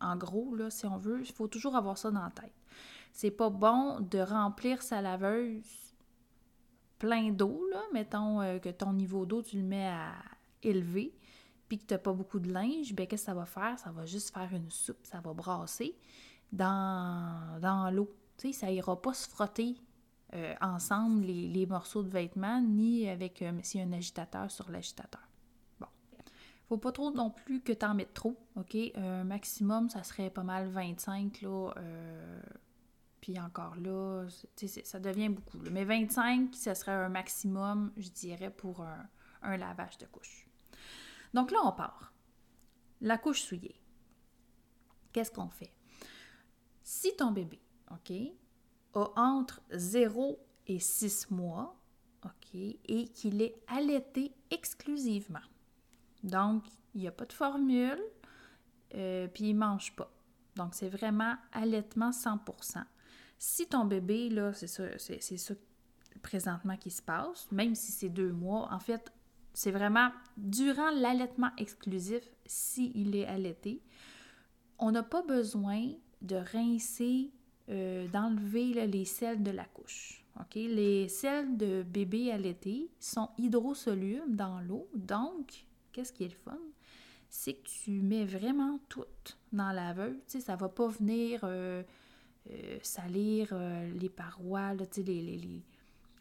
En 0.00 0.16
gros, 0.16 0.54
là, 0.54 0.70
si 0.70 0.86
on 0.86 0.96
veut, 0.96 1.20
il 1.20 1.32
faut 1.32 1.48
toujours 1.48 1.76
avoir 1.76 1.98
ça 1.98 2.10
dans 2.10 2.22
la 2.22 2.30
tête. 2.30 2.54
C'est 3.12 3.30
pas 3.30 3.50
bon 3.50 4.00
de 4.00 4.18
remplir 4.18 4.82
sa 4.82 5.02
laveuse 5.02 5.87
plein 6.98 7.30
d'eau, 7.30 7.66
là, 7.70 7.82
mettons 7.92 8.40
euh, 8.40 8.58
que 8.58 8.68
ton 8.68 8.92
niveau 8.92 9.26
d'eau, 9.26 9.42
tu 9.42 9.56
le 9.56 9.62
mets 9.62 9.88
à 9.88 10.12
élever, 10.62 11.14
puis 11.68 11.78
que 11.78 11.86
tu 11.86 11.94
n'as 11.94 11.98
pas 11.98 12.12
beaucoup 12.12 12.40
de 12.40 12.52
linge, 12.52 12.92
bien, 12.94 13.06
qu'est-ce 13.06 13.22
que 13.22 13.26
ça 13.26 13.34
va 13.34 13.46
faire? 13.46 13.78
Ça 13.78 13.90
va 13.90 14.06
juste 14.06 14.34
faire 14.34 14.48
une 14.52 14.70
soupe, 14.70 15.04
ça 15.04 15.20
va 15.20 15.32
brasser 15.32 15.96
dans, 16.52 17.60
dans 17.60 17.90
l'eau. 17.90 18.10
Tu 18.36 18.48
sais, 18.48 18.52
ça 18.52 18.70
ira 18.70 19.00
pas 19.00 19.14
se 19.14 19.28
frotter 19.28 19.76
euh, 20.34 20.54
ensemble 20.60 21.24
les, 21.24 21.66
morceaux 21.66 22.02
de 22.02 22.08
vêtements, 22.08 22.60
ni 22.60 23.08
avec 23.08 23.42
euh, 23.42 23.52
un 23.76 23.92
agitateur 23.92 24.50
sur 24.50 24.70
l'agitateur. 24.70 25.26
Bon. 25.80 25.86
Faut 26.68 26.78
pas 26.78 26.92
trop 26.92 27.10
non 27.10 27.30
plus 27.30 27.60
que 27.60 27.72
tu 27.72 27.86
en 27.86 27.94
mettes 27.94 28.14
trop, 28.14 28.36
OK? 28.56 28.76
Un 28.94 29.24
maximum, 29.24 29.88
ça 29.88 30.02
serait 30.02 30.30
pas 30.30 30.42
mal 30.42 30.68
25, 30.68 31.42
là. 31.42 31.72
Puis 33.28 33.38
encore 33.38 33.76
là, 33.76 34.26
ça 34.56 34.98
devient 34.98 35.28
beaucoup. 35.28 35.58
Mais 35.70 35.84
25, 35.84 36.54
ça 36.54 36.74
serait 36.74 36.92
un 36.92 37.10
maximum, 37.10 37.92
je 37.98 38.08
dirais, 38.08 38.48
pour 38.48 38.82
un, 39.42 39.56
lavage 39.58 39.98
de 39.98 40.06
couche. 40.06 40.48
Donc 41.34 41.50
là, 41.50 41.58
on 41.62 41.72
part. 41.72 42.14
La 43.02 43.18
couche 43.18 43.42
souillée. 43.42 43.78
Qu'est-ce 45.12 45.30
qu'on 45.30 45.50
fait? 45.50 45.74
Si 46.82 47.14
ton 47.16 47.30
bébé, 47.30 47.60
OK, 47.90 48.14
a 48.94 49.20
entre 49.20 49.60
0 49.72 50.42
et 50.66 50.78
6 50.78 51.30
mois, 51.30 51.78
OK, 52.24 52.54
et 52.54 53.08
qu'il 53.08 53.42
est 53.42 53.62
allaité 53.66 54.34
exclusivement, 54.50 55.44
donc, 56.22 56.64
il 56.94 57.02
n'y 57.02 57.08
a 57.08 57.12
pas 57.12 57.26
de 57.26 57.34
formule, 57.34 58.02
euh, 58.94 59.28
puis 59.28 59.50
il 59.50 59.54
ne 59.54 59.58
mange 59.58 59.94
pas. 59.94 60.10
Donc, 60.56 60.72
c'est 60.72 60.88
vraiment 60.88 61.36
allaitement 61.52 62.10
100 62.10 62.38
Si 63.38 63.66
ton 63.66 63.84
bébé, 63.84 64.28
là, 64.28 64.52
c'est 64.52 64.66
ça, 64.66 64.84
c'est, 64.98 65.20
ça 65.20 65.54
présentement 66.22 66.76
qui 66.76 66.90
se 66.90 67.00
passe, 67.00 67.48
même 67.52 67.74
si 67.74 67.92
c'est 67.92 68.08
deux 68.08 68.32
mois, 68.32 68.68
en 68.72 68.80
fait, 68.80 69.12
c'est 69.54 69.70
vraiment 69.70 70.10
durant 70.36 70.90
l'allaitement 70.90 71.50
exclusif, 71.56 72.22
s'il 72.46 73.14
est 73.14 73.26
allaité, 73.26 73.80
on 74.78 74.90
n'a 74.90 75.02
pas 75.02 75.22
besoin 75.22 75.92
de 76.22 76.36
rincer, 76.36 77.30
euh, 77.68 78.08
d'enlever 78.08 78.86
les 78.86 79.04
selles 79.04 79.42
de 79.42 79.50
la 79.50 79.64
couche. 79.64 80.24
Les 80.54 81.08
selles 81.08 81.56
de 81.56 81.82
bébé 81.82 82.30
allaité 82.30 82.90
sont 83.00 83.28
hydrosolubles 83.38 84.34
dans 84.34 84.60
l'eau, 84.60 84.88
donc 84.94 85.66
qu'est-ce 85.92 86.12
qui 86.12 86.24
est 86.24 86.28
le 86.28 86.34
fun? 86.34 86.58
C'est 87.28 87.54
que 87.54 87.68
tu 87.68 87.90
mets 88.00 88.24
vraiment 88.24 88.78
tout 88.88 89.04
dans 89.52 89.72
la 89.72 89.94
laveuse. 89.94 90.16
Tu 90.26 90.38
sais, 90.38 90.40
ça 90.40 90.56
va 90.56 90.68
pas 90.68 90.88
venir 90.88 91.40
euh, 91.42 91.82
euh, 92.50 92.78
salir 92.82 93.48
euh, 93.52 93.90
les 93.92 94.08
parois, 94.08 94.74
là, 94.74 94.84
sais, 94.90 95.02
les, 95.02 95.20
les, 95.22 95.62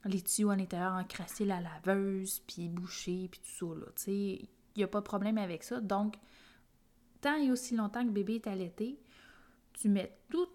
les, 0.05 0.21
tuyaux 0.21 0.49
à 0.49 0.55
l'intérieur, 0.55 0.93
encrasser 0.93 1.45
la 1.45 1.61
laveuse, 1.61 2.41
puis 2.47 2.69
boucher, 2.69 3.29
puis 3.31 3.39
tout 3.59 3.75
ça, 3.95 4.11
il 4.11 4.47
n'y 4.75 4.83
a 4.83 4.87
pas 4.87 4.99
de 4.99 5.05
problème 5.05 5.37
avec 5.37 5.63
ça. 5.63 5.79
Donc, 5.81 6.15
tant 7.21 7.35
et 7.35 7.51
aussi 7.51 7.75
longtemps 7.75 8.05
que 8.05 8.11
bébé 8.11 8.35
est 8.35 8.47
allaité, 8.47 8.99
tu 9.73 9.89
mets 9.89 10.17
tout 10.29 10.47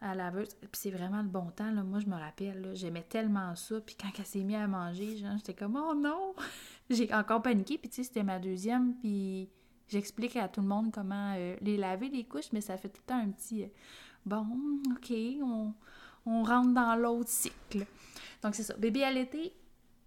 à 0.00 0.14
la 0.14 0.24
laveuse. 0.24 0.54
Puis 0.54 0.68
c'est 0.72 0.90
vraiment 0.90 1.22
le 1.22 1.28
bon 1.28 1.50
temps. 1.50 1.70
Là. 1.70 1.82
Moi, 1.82 2.00
je 2.00 2.06
me 2.06 2.16
rappelle, 2.16 2.70
j'aimais 2.74 3.02
tellement 3.02 3.54
ça. 3.54 3.80
Puis 3.80 3.96
quand 3.96 4.08
elle 4.18 4.26
s'est 4.26 4.42
mise 4.42 4.56
à 4.56 4.66
manger, 4.66 5.16
j'étais 5.16 5.54
comme 5.54 5.76
«Oh 5.76 5.94
non!» 5.94 6.34
J'ai 6.90 7.12
encore 7.12 7.42
paniqué. 7.42 7.78
Puis 7.78 7.88
tu 7.88 7.96
sais, 7.96 8.04
c'était 8.04 8.22
ma 8.22 8.38
deuxième. 8.38 8.94
Puis 8.96 9.48
j'explique 9.88 10.36
à 10.36 10.48
tout 10.48 10.60
le 10.60 10.68
monde 10.68 10.92
comment 10.92 11.34
euh, 11.36 11.56
les 11.60 11.76
laver, 11.76 12.08
les 12.08 12.24
couches. 12.24 12.52
Mais 12.52 12.60
ça 12.60 12.76
fait 12.76 12.88
tout 12.88 13.00
le 13.02 13.06
temps 13.06 13.20
un 13.20 13.30
petit 13.30 13.66
Bon, 14.26 14.46
OK, 14.90 15.12
on, 15.42 15.72
on 16.26 16.42
rentre 16.42 16.74
dans 16.74 16.96
l'autre 16.96 17.30
cycle.» 17.30 17.86
Donc 18.42 18.54
c'est 18.54 18.64
ça. 18.64 18.76
Bébé 18.76 19.10
l'été, 19.14 19.54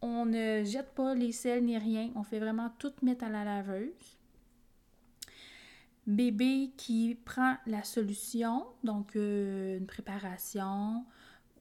on 0.01 0.25
ne 0.25 0.63
jette 0.63 0.93
pas 0.93 1.15
les 1.15 1.31
selles 1.31 1.63
ni 1.63 1.77
rien. 1.77 2.11
On 2.15 2.23
fait 2.23 2.39
vraiment 2.39 2.69
tout 2.77 2.93
mettre 3.01 3.23
à 3.23 3.29
la 3.29 3.43
laveuse 3.43 4.19
bébé 6.09 6.71
qui 6.75 7.15
prend 7.23 7.55
la 7.67 7.83
solution, 7.83 8.65
donc 8.83 9.15
euh, 9.15 9.77
une 9.77 9.85
préparation, 9.85 11.05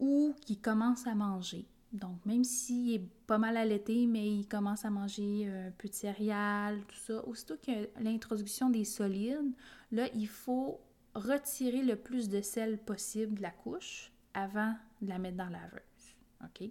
ou 0.00 0.34
qui 0.40 0.56
commence 0.56 1.06
à 1.06 1.14
manger. 1.14 1.66
Donc, 1.92 2.24
même 2.24 2.44
s'il 2.44 2.94
est 2.94 3.08
pas 3.26 3.38
mal 3.38 3.56
allaité, 3.56 4.06
mais 4.06 4.26
il 4.26 4.46
commence 4.46 4.84
à 4.84 4.90
manger 4.90 5.44
euh, 5.46 5.68
un 5.68 5.70
peu 5.72 5.88
de 5.88 5.94
céréales, 5.94 6.80
tout 6.88 6.96
ça, 6.96 7.26
aussitôt 7.26 7.56
que 7.56 7.88
l'introduction 8.02 8.70
des 8.70 8.84
solides, 8.84 9.52
là, 9.92 10.08
il 10.14 10.28
faut 10.28 10.80
retirer 11.14 11.82
le 11.82 11.96
plus 11.96 12.28
de 12.28 12.40
sel 12.40 12.78
possible 12.78 13.34
de 13.38 13.42
la 13.42 13.50
couche 13.50 14.12
avant 14.34 14.74
de 15.02 15.08
la 15.08 15.18
mettre 15.18 15.36
dans 15.36 15.48
la 15.48 15.60
laveuse. 15.60 16.16
OK? 16.44 16.70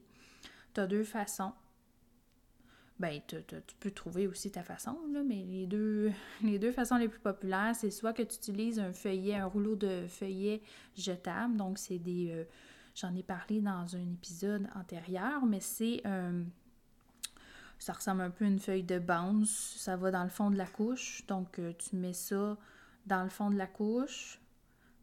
Tu 0.74 0.79
as 0.79 0.88
deux 0.88 1.03
façons 1.03 1.53
ben, 3.00 3.22
tu 3.27 3.38
peux 3.79 3.91
trouver 3.91 4.25
aussi 4.25 4.50
ta 4.50 4.63
façon, 4.63 4.98
là, 5.12 5.22
mais 5.24 5.44
les 5.44 5.67
deux, 5.67 6.12
les 6.44 6.58
deux 6.58 6.72
façons 6.72 6.98
les 6.98 7.08
plus 7.08 7.20
populaires, 7.20 7.75
c'est 7.75 7.91
soit 7.91 8.13
que 8.13 8.24
tu 8.24 8.36
utilises 8.36 8.79
un 8.79 8.91
feuillet, 8.91 9.36
un 9.36 9.46
rouleau 9.46 9.75
de 9.75 10.06
feuillet 10.08 10.62
jetable, 10.96 11.58
donc 11.58 11.77
c'est 11.77 12.00
des... 12.00 12.32
Euh, 12.32 12.44
j'en 12.96 13.15
ai 13.15 13.22
parlé 13.22 13.62
dans 13.62 13.96
un 13.96 14.12
épisode 14.13 14.67
antérieur, 14.75 15.46
mais 15.46 15.60
c'est... 15.60 16.01
Euh, 16.06 16.44
ça 17.77 17.94
ressemble 17.94 18.22
un 18.22 18.32
peu 18.32 18.46
à 18.46 18.48
une 18.48 18.60
feuille 18.60 18.84
de 18.84 18.98
bounce, 18.98 19.75
ça 19.77 19.96
va 19.96 20.10
dans 20.10 20.24
le 20.24 20.29
fond 20.29 20.50
de 20.50 20.58
la 20.58 20.65
couche, 20.65 21.24
donc 21.27 21.60
euh, 21.60 21.74
tu 21.77 21.96
mets 21.96 22.13
ça 22.13 22.58
dans 23.08 23.24
le 23.24 23.30
fond 23.30 23.50
de 23.50 23.58
la 23.58 23.68
couche, 23.68 24.40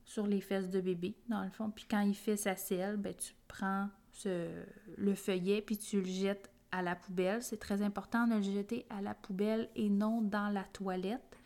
sur 0.05 0.27
les 0.27 0.41
fesses 0.41 0.71
de 0.71 0.81
bébé, 0.81 1.17
dans 1.29 1.43
le 1.43 1.51
fond, 1.51 1.71
puis 1.71 1.87
quand 1.91 2.01
il 2.01 2.15
fait 2.15 2.37
sa 2.37 2.57
selle, 2.57 2.97
ben, 2.97 3.15
tu 3.15 3.35
prends 3.49 3.89
ce, 4.13 4.49
le 4.97 5.15
feuillet, 5.15 5.63
puis 5.63 5.79
tu 5.79 6.01
le 6.01 6.07
jettes 6.07 6.51
à 6.71 6.83
la 6.83 6.95
poubelle. 6.95 7.43
C'est 7.43 7.59
très 7.59 7.83
important 7.83 8.27
de 8.27 8.35
le 8.35 8.43
jeter 8.43 8.87
à 8.91 9.01
la 9.01 9.15
poubelle 9.15 9.69
et 9.75 9.89
non 9.89 10.21
dans 10.21 10.49
la 10.49 10.65
toilette 10.65 11.39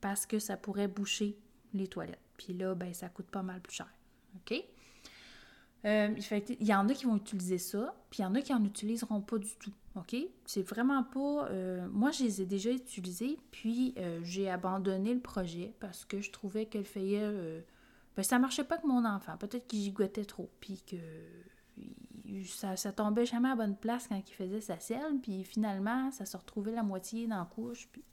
parce 0.00 0.26
que 0.26 0.38
ça 0.38 0.56
pourrait 0.56 0.88
boucher 0.88 1.36
les 1.74 1.86
toilettes. 1.88 2.18
Puis 2.36 2.54
là, 2.54 2.74
ben, 2.74 2.94
ça 2.94 3.08
coûte 3.08 3.26
pas 3.26 3.42
mal 3.42 3.60
plus 3.60 3.76
cher. 3.76 3.92
OK? 4.36 4.64
Euh, 5.84 6.14
il 6.60 6.66
y 6.66 6.74
en 6.74 6.88
a 6.88 6.94
qui 6.94 7.04
vont 7.04 7.16
utiliser 7.16 7.58
ça, 7.58 7.94
puis 8.10 8.20
il 8.20 8.22
y 8.22 8.24
en 8.24 8.34
a 8.34 8.40
qui 8.40 8.52
n'en 8.52 8.64
utiliseront 8.64 9.20
pas 9.20 9.38
du 9.38 9.54
tout. 9.56 9.72
OK? 10.00 10.16
C'est 10.44 10.62
vraiment 10.62 11.02
pas. 11.02 11.48
Euh, 11.48 11.86
moi, 11.90 12.10
je 12.10 12.24
les 12.24 12.42
ai 12.42 12.46
déjà 12.46 12.70
utilisés, 12.70 13.38
puis 13.50 13.94
euh, 13.98 14.20
j'ai 14.22 14.50
abandonné 14.50 15.14
le 15.14 15.20
projet 15.20 15.74
parce 15.80 16.04
que 16.04 16.20
je 16.20 16.30
trouvais 16.30 16.66
que 16.66 16.78
le 16.78 16.84
feuillet. 16.84 17.64
ben, 18.16 18.22
ça 18.22 18.38
marchait 18.38 18.64
pas 18.64 18.76
avec 18.76 18.86
mon 18.86 19.04
enfant. 19.04 19.36
Peut-être 19.36 19.66
qu'il 19.66 19.80
gigotait 19.80 20.24
trop, 20.24 20.50
puis 20.60 20.82
que 20.86 20.96
ça, 22.44 22.92
tombait 22.92 23.26
jamais 23.26 23.50
à 23.50 23.56
bonne 23.56 23.76
place 23.76 24.06
quand 24.08 24.20
il 24.26 24.32
faisait 24.32 24.60
sa 24.60 24.78
selle, 24.78 25.20
puis 25.22 25.44
finalement, 25.44 26.10
ça 26.10 26.26
se 26.26 26.36
retrouvait 26.36 26.72
la 26.72 26.82
moitié 26.82 27.26
dans 27.26 27.38
la 27.38 27.44
couche. 27.44 27.88
Puis... 27.90 28.04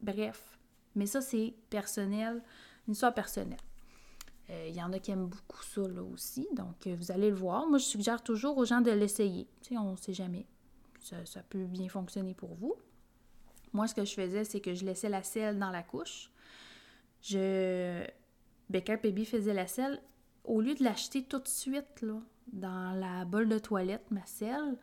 Bref. 0.00 0.58
Mais 0.94 1.06
ça, 1.06 1.20
c'est 1.20 1.54
personnel, 1.70 2.42
une 2.86 2.92
histoire 2.92 3.14
personnelle. 3.14 3.58
Euh, 4.50 4.66
il 4.68 4.74
y 4.74 4.82
en 4.82 4.92
a 4.92 4.98
qui 4.98 5.10
aiment 5.10 5.26
beaucoup 5.26 5.62
ça 5.62 5.80
là 5.88 6.02
aussi, 6.02 6.46
donc 6.52 6.86
euh, 6.86 6.94
vous 6.96 7.10
allez 7.10 7.30
le 7.30 7.36
voir. 7.36 7.66
Moi, 7.66 7.78
je 7.78 7.84
suggère 7.84 8.22
toujours 8.22 8.58
aux 8.58 8.64
gens 8.64 8.80
de 8.80 8.90
l'essayer. 8.90 9.48
On 9.72 9.92
ne 9.92 9.96
sait 9.96 10.12
jamais. 10.12 10.46
Ça, 11.04 11.42
peut 11.42 11.64
bien 11.64 11.88
fonctionner 11.88 12.34
pour 12.34 12.54
vous. 12.54 12.74
Moi, 13.72 13.86
ce 13.86 13.94
que 13.94 14.04
je 14.04 14.14
faisais, 14.14 14.44
c'est 14.44 14.60
que 14.60 14.74
je 14.74 14.84
laissais 14.84 15.08
la 15.08 15.22
selle 15.22 15.58
dans 15.58 15.70
la 15.70 15.82
couche. 15.82 16.30
Je... 17.22 18.06
Becker 18.70 18.96
Baby 18.96 19.24
faisait 19.24 19.54
la 19.54 19.66
selle. 19.66 20.00
Au 20.44 20.60
lieu 20.60 20.74
de 20.74 20.82
l'acheter 20.82 21.24
tout 21.24 21.38
de 21.38 21.48
suite, 21.48 22.04
dans 22.52 22.92
la 22.98 23.24
bolle 23.24 23.48
de 23.48 23.58
toilette, 23.58 24.10
ma 24.10 24.24
selle. 24.26 24.76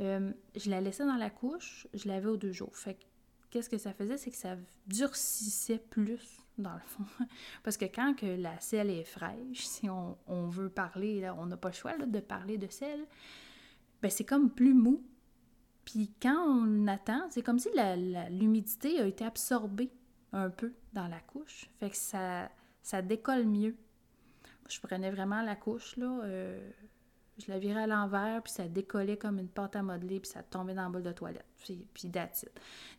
Euh, 0.00 0.32
je 0.56 0.70
la 0.70 0.80
laissais 0.80 1.04
dans 1.04 1.16
la 1.16 1.30
couche, 1.30 1.86
je 1.94 2.08
l'avais 2.08 2.26
aux 2.26 2.36
deux 2.36 2.52
jours. 2.52 2.76
Fait 2.76 2.98
qu'est-ce 3.50 3.70
que 3.70 3.78
ça 3.78 3.92
faisait? 3.92 4.16
C'est 4.16 4.30
que 4.30 4.36
ça 4.36 4.56
durcissait 4.86 5.78
plus, 5.78 6.40
dans 6.58 6.74
le 6.74 6.80
fond. 6.86 7.04
Parce 7.62 7.76
que 7.76 7.84
quand 7.84 8.14
que 8.14 8.26
la 8.26 8.58
selle 8.60 8.90
est 8.90 9.04
fraîche, 9.04 9.66
si 9.66 9.88
on, 9.88 10.48
veut 10.48 10.68
parler, 10.68 11.20
là, 11.20 11.34
on 11.38 11.46
n'a 11.46 11.56
pas 11.56 11.68
le 11.68 11.74
choix 11.74 11.96
de 11.96 12.20
parler 12.20 12.58
de 12.58 12.68
sel, 12.68 13.06
ben 14.02 14.10
c'est 14.10 14.24
comme 14.24 14.50
plus 14.50 14.74
mou. 14.74 15.02
Puis 15.84 16.12
quand 16.20 16.46
on 16.46 16.86
attend, 16.86 17.26
c'est 17.30 17.42
comme 17.42 17.58
si 17.58 17.68
l'humidité 18.30 19.00
a 19.00 19.06
été 19.06 19.24
absorbée 19.24 19.90
un 20.32 20.50
peu 20.50 20.72
dans 20.92 21.08
la 21.08 21.20
couche. 21.20 21.70
Fait 21.78 21.90
que 21.90 21.96
ça, 21.96 22.50
ça 22.82 23.02
décolle 23.02 23.46
mieux. 23.46 23.76
Je 24.68 24.80
prenais 24.80 25.10
vraiment 25.10 25.42
la 25.42 25.56
couche, 25.56 25.96
là, 25.96 26.20
euh, 26.24 26.70
je 27.38 27.50
la 27.50 27.58
virais 27.58 27.82
à 27.82 27.86
l'envers, 27.86 28.42
puis 28.42 28.52
ça 28.52 28.68
décollait 28.68 29.16
comme 29.16 29.38
une 29.38 29.48
pâte 29.48 29.76
à 29.76 29.82
modeler, 29.82 30.20
puis 30.20 30.30
ça 30.30 30.42
tombait 30.42 30.74
dans 30.74 30.86
le 30.86 30.92
bol 30.92 31.02
de 31.02 31.12
toilette. 31.12 31.44
Puis, 31.62 31.86
puis 31.92 32.10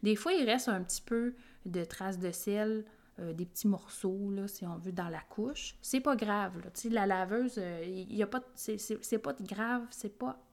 Des 0.04 0.15
fois, 0.15 0.34
il 0.34 0.46
reste 0.46 0.68
un 0.68 0.84
petit 0.84 1.01
peu 1.01 1.34
de 1.65 1.84
traces 1.84 2.20
de 2.20 2.32
sel, 2.32 2.86
euh, 3.20 3.34
des 3.34 3.46
petits 3.46 3.68
morceaux, 3.68 4.30
si 4.48 4.65
on 4.65 4.77
veut, 4.77 4.92
dans 4.92 5.08
la 5.08 5.22
couche. 5.22 5.75
C'est 5.82 6.01
pas 6.01 6.15
grave. 6.15 6.62
Tu 6.74 6.89
la 6.89 7.06
laveuse, 7.06 7.56
euh, 7.58 7.82
il 7.86 8.13
y 8.13 8.22
a 8.22 8.27
pas... 8.27 8.44
C'est 8.56 9.18
pas 9.20 9.34
grave, 9.39 9.88
c'est 9.89 10.18
pas... 10.18 10.45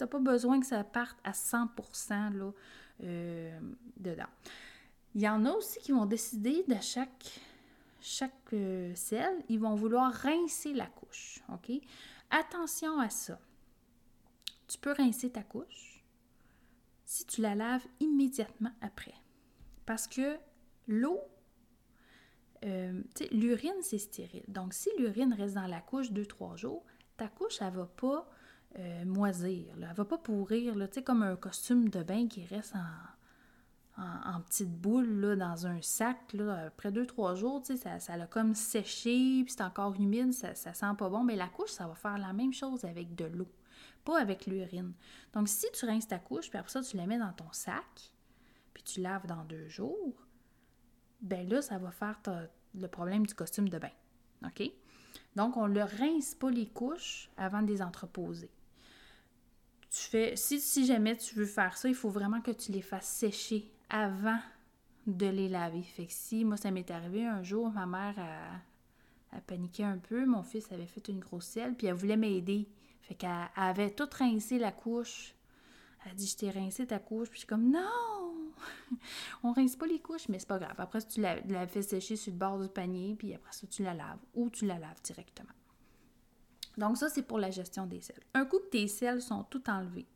T'as 0.00 0.06
pas 0.06 0.18
besoin 0.18 0.58
que 0.58 0.64
ça 0.64 0.82
parte 0.82 1.18
à 1.24 1.32
100% 1.32 2.32
là, 2.32 2.52
euh, 3.02 3.60
dedans. 3.98 4.30
Il 5.14 5.20
y 5.20 5.28
en 5.28 5.44
a 5.44 5.50
aussi 5.50 5.78
qui 5.80 5.92
vont 5.92 6.06
décider 6.06 6.64
de 6.66 6.76
chaque 6.80 7.38
chaque 8.00 8.54
sel, 8.94 9.44
ils 9.50 9.60
vont 9.60 9.74
vouloir 9.74 10.10
rincer 10.10 10.72
la 10.72 10.86
couche? 10.86 11.40
Attention 12.30 12.98
à 12.98 13.10
ça. 13.10 13.38
Tu 14.68 14.78
peux 14.78 14.92
rincer 14.92 15.28
ta 15.28 15.42
couche 15.42 16.02
si 17.04 17.26
tu 17.26 17.42
la 17.42 17.54
laves 17.54 17.84
immédiatement 18.00 18.72
après. 18.80 19.12
Parce 19.84 20.06
que 20.06 20.38
l'eau, 20.88 21.20
euh, 22.64 23.02
l'urine, 23.32 23.82
c'est 23.82 23.98
stérile. 23.98 24.44
Donc, 24.48 24.72
si 24.72 24.88
l'urine 24.96 25.34
reste 25.34 25.56
dans 25.56 25.66
la 25.66 25.82
couche 25.82 26.10
2-3 26.10 26.56
jours, 26.56 26.86
ta 27.18 27.28
couche, 27.28 27.60
elle 27.60 27.74
ne 27.74 27.80
va 27.80 27.86
pas 27.86 28.26
euh, 28.78 29.04
moisir, 29.04 29.74
elle 29.76 29.88
ne 29.88 29.94
va 29.94 30.04
pas 30.04 30.18
pourrir, 30.18 30.74
là, 30.76 30.86
comme 31.04 31.22
un 31.22 31.36
costume 31.36 31.88
de 31.88 32.02
bain 32.02 32.28
qui 32.28 32.44
reste 32.44 32.74
en, 32.76 34.02
en, 34.02 34.40
petites 34.42 34.72
boules 34.72 35.20
là, 35.20 35.36
dans 35.36 35.66
un 35.66 35.82
sac. 35.82 36.32
Là, 36.32 36.66
après 36.66 36.92
deux, 36.92 37.06
trois 37.06 37.34
jours, 37.34 37.62
ça, 37.64 37.98
ça 37.98 38.12
a 38.12 38.26
comme 38.26 38.54
séché, 38.54 39.42
puis 39.44 39.52
c'est 39.56 39.62
encore 39.62 39.94
humide, 39.94 40.32
ça, 40.32 40.54
ça 40.54 40.72
sent 40.72 40.94
pas 40.98 41.08
bon. 41.08 41.24
Mais 41.24 41.36
la 41.36 41.48
couche, 41.48 41.70
ça 41.70 41.86
va 41.86 41.94
faire 41.94 42.18
la 42.18 42.32
même 42.32 42.52
chose 42.52 42.84
avec 42.84 43.14
de 43.14 43.24
l'eau, 43.24 43.48
pas 44.04 44.20
avec 44.20 44.46
l'urine. 44.46 44.92
Donc, 45.32 45.48
si 45.48 45.66
tu 45.72 45.86
rinces 45.86 46.08
ta 46.08 46.18
couche, 46.18 46.48
puis 46.48 46.58
après 46.58 46.70
ça, 46.72 46.82
tu 46.82 46.96
la 46.96 47.06
mets 47.06 47.18
dans 47.18 47.32
ton 47.32 47.50
sac, 47.52 48.12
puis 48.72 48.82
tu 48.82 49.00
laves 49.00 49.26
dans 49.26 49.44
deux 49.44 49.68
jours, 49.68 50.26
ben 51.20 51.48
là, 51.48 51.60
ça 51.60 51.78
va 51.78 51.90
faire 51.90 52.20
le 52.74 52.86
problème 52.88 53.26
du 53.26 53.34
costume 53.34 53.68
de 53.68 53.78
bain. 53.78 53.90
OK? 54.44 54.62
Donc, 55.36 55.56
on 55.56 55.68
ne 55.68 55.80
rince 55.80 56.34
pas 56.34 56.50
les 56.50 56.66
couches 56.66 57.30
avant 57.36 57.62
de 57.62 57.68
les 57.68 57.82
entreposer. 57.82 58.50
Si, 59.90 60.86
jamais 60.86 61.16
tu 61.16 61.34
veux 61.34 61.46
faire 61.46 61.76
ça, 61.76 61.88
il 61.88 61.96
faut 61.96 62.10
vraiment 62.10 62.40
que 62.40 62.52
tu 62.52 62.70
les 62.70 62.80
fasses 62.80 63.08
sécher 63.08 63.68
avant 63.88 64.38
de 65.06 65.26
les 65.26 65.48
laver. 65.48 65.82
Fait 65.82 66.06
que 66.06 66.12
si, 66.12 66.44
moi, 66.44 66.56
ça 66.56 66.70
m'est 66.70 66.90
arrivé 66.92 67.26
un 67.26 67.42
jour, 67.42 67.70
ma 67.70 67.86
mère 67.86 68.14
a, 68.18 69.36
a, 69.36 69.40
paniqué 69.40 69.82
un 69.82 69.98
peu, 69.98 70.24
mon 70.24 70.44
fils 70.44 70.70
avait 70.70 70.86
fait 70.86 71.08
une 71.08 71.18
grosse 71.18 71.46
selle, 71.46 71.74
puis 71.74 71.88
elle 71.88 71.94
voulait 71.94 72.16
m'aider. 72.16 72.68
Fait 73.02 73.14
qu'elle 73.16 73.48
avait 73.56 73.90
tout 73.90 74.08
rincé 74.16 74.58
la 74.60 74.70
couche. 74.70 75.34
Elle 76.04 76.12
a 76.12 76.14
dit, 76.14 76.28
je 76.28 76.36
t'ai 76.36 76.50
rincé 76.50 76.86
ta 76.86 77.00
couche. 77.00 77.28
Puis 77.28 77.38
je 77.38 77.40
suis 77.40 77.48
comme, 77.48 77.68
non! 77.68 78.52
On 79.42 79.52
rince 79.52 79.74
pas 79.74 79.86
les 79.86 79.98
couches, 79.98 80.28
mais 80.28 80.38
c'est 80.38 80.46
pas 80.48 80.58
grave. 80.60 80.76
Après, 80.78 81.02
tu 81.02 81.20
la, 81.20 81.40
la 81.40 81.66
fais 81.66 81.82
sécher 81.82 82.14
sur 82.14 82.32
le 82.32 82.38
bord 82.38 82.60
du 82.60 82.68
panier, 82.68 83.16
puis 83.18 83.34
après 83.34 83.52
ça, 83.52 83.66
tu 83.66 83.82
la 83.82 83.94
laves 83.94 84.20
ou 84.34 84.50
tu 84.50 84.66
la 84.66 84.78
laves 84.78 85.02
directement. 85.02 85.50
Donc 86.80 86.96
ça, 86.96 87.10
c'est 87.10 87.22
pour 87.22 87.38
la 87.38 87.50
gestion 87.50 87.84
des 87.84 88.00
selles. 88.00 88.22
Un 88.32 88.46
coup 88.46 88.58
que 88.58 88.70
tes 88.70 88.88
selles 88.88 89.20
sont 89.20 89.44
toutes 89.44 89.68
enlevées, 89.68 90.06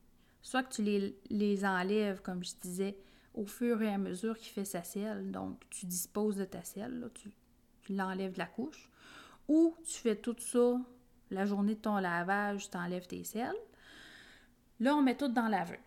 soit 0.40 0.62
que 0.62 0.72
tu 0.72 0.82
les, 0.82 1.14
les 1.28 1.64
enlèves, 1.66 2.22
comme 2.22 2.42
je 2.42 2.52
disais, 2.58 2.96
au 3.34 3.44
fur 3.44 3.82
et 3.82 3.92
à 3.92 3.98
mesure 3.98 4.38
qu'il 4.38 4.50
fait 4.50 4.64
sa 4.64 4.82
selle, 4.82 5.30
donc 5.30 5.60
tu 5.68 5.84
disposes 5.84 6.36
de 6.36 6.46
ta 6.46 6.64
selle, 6.64 7.10
tu, 7.12 7.30
l'enlèves 7.90 8.32
de 8.32 8.38
la 8.38 8.46
couche, 8.46 8.88
ou 9.46 9.76
tu 9.84 9.92
fais 9.92 10.16
tout 10.16 10.36
ça 10.38 10.80
la 11.30 11.44
journée 11.44 11.74
de 11.74 11.80
ton 11.80 11.98
lavage, 11.98 12.70
tu 12.70 12.78
enlèves 12.78 13.06
tes 13.06 13.24
selles. 13.24 13.52
Là, 14.80 14.96
on 14.96 15.02
met 15.02 15.18
tout 15.18 15.28
dans 15.28 15.48
la 15.48 15.58
laveuse. 15.58 15.78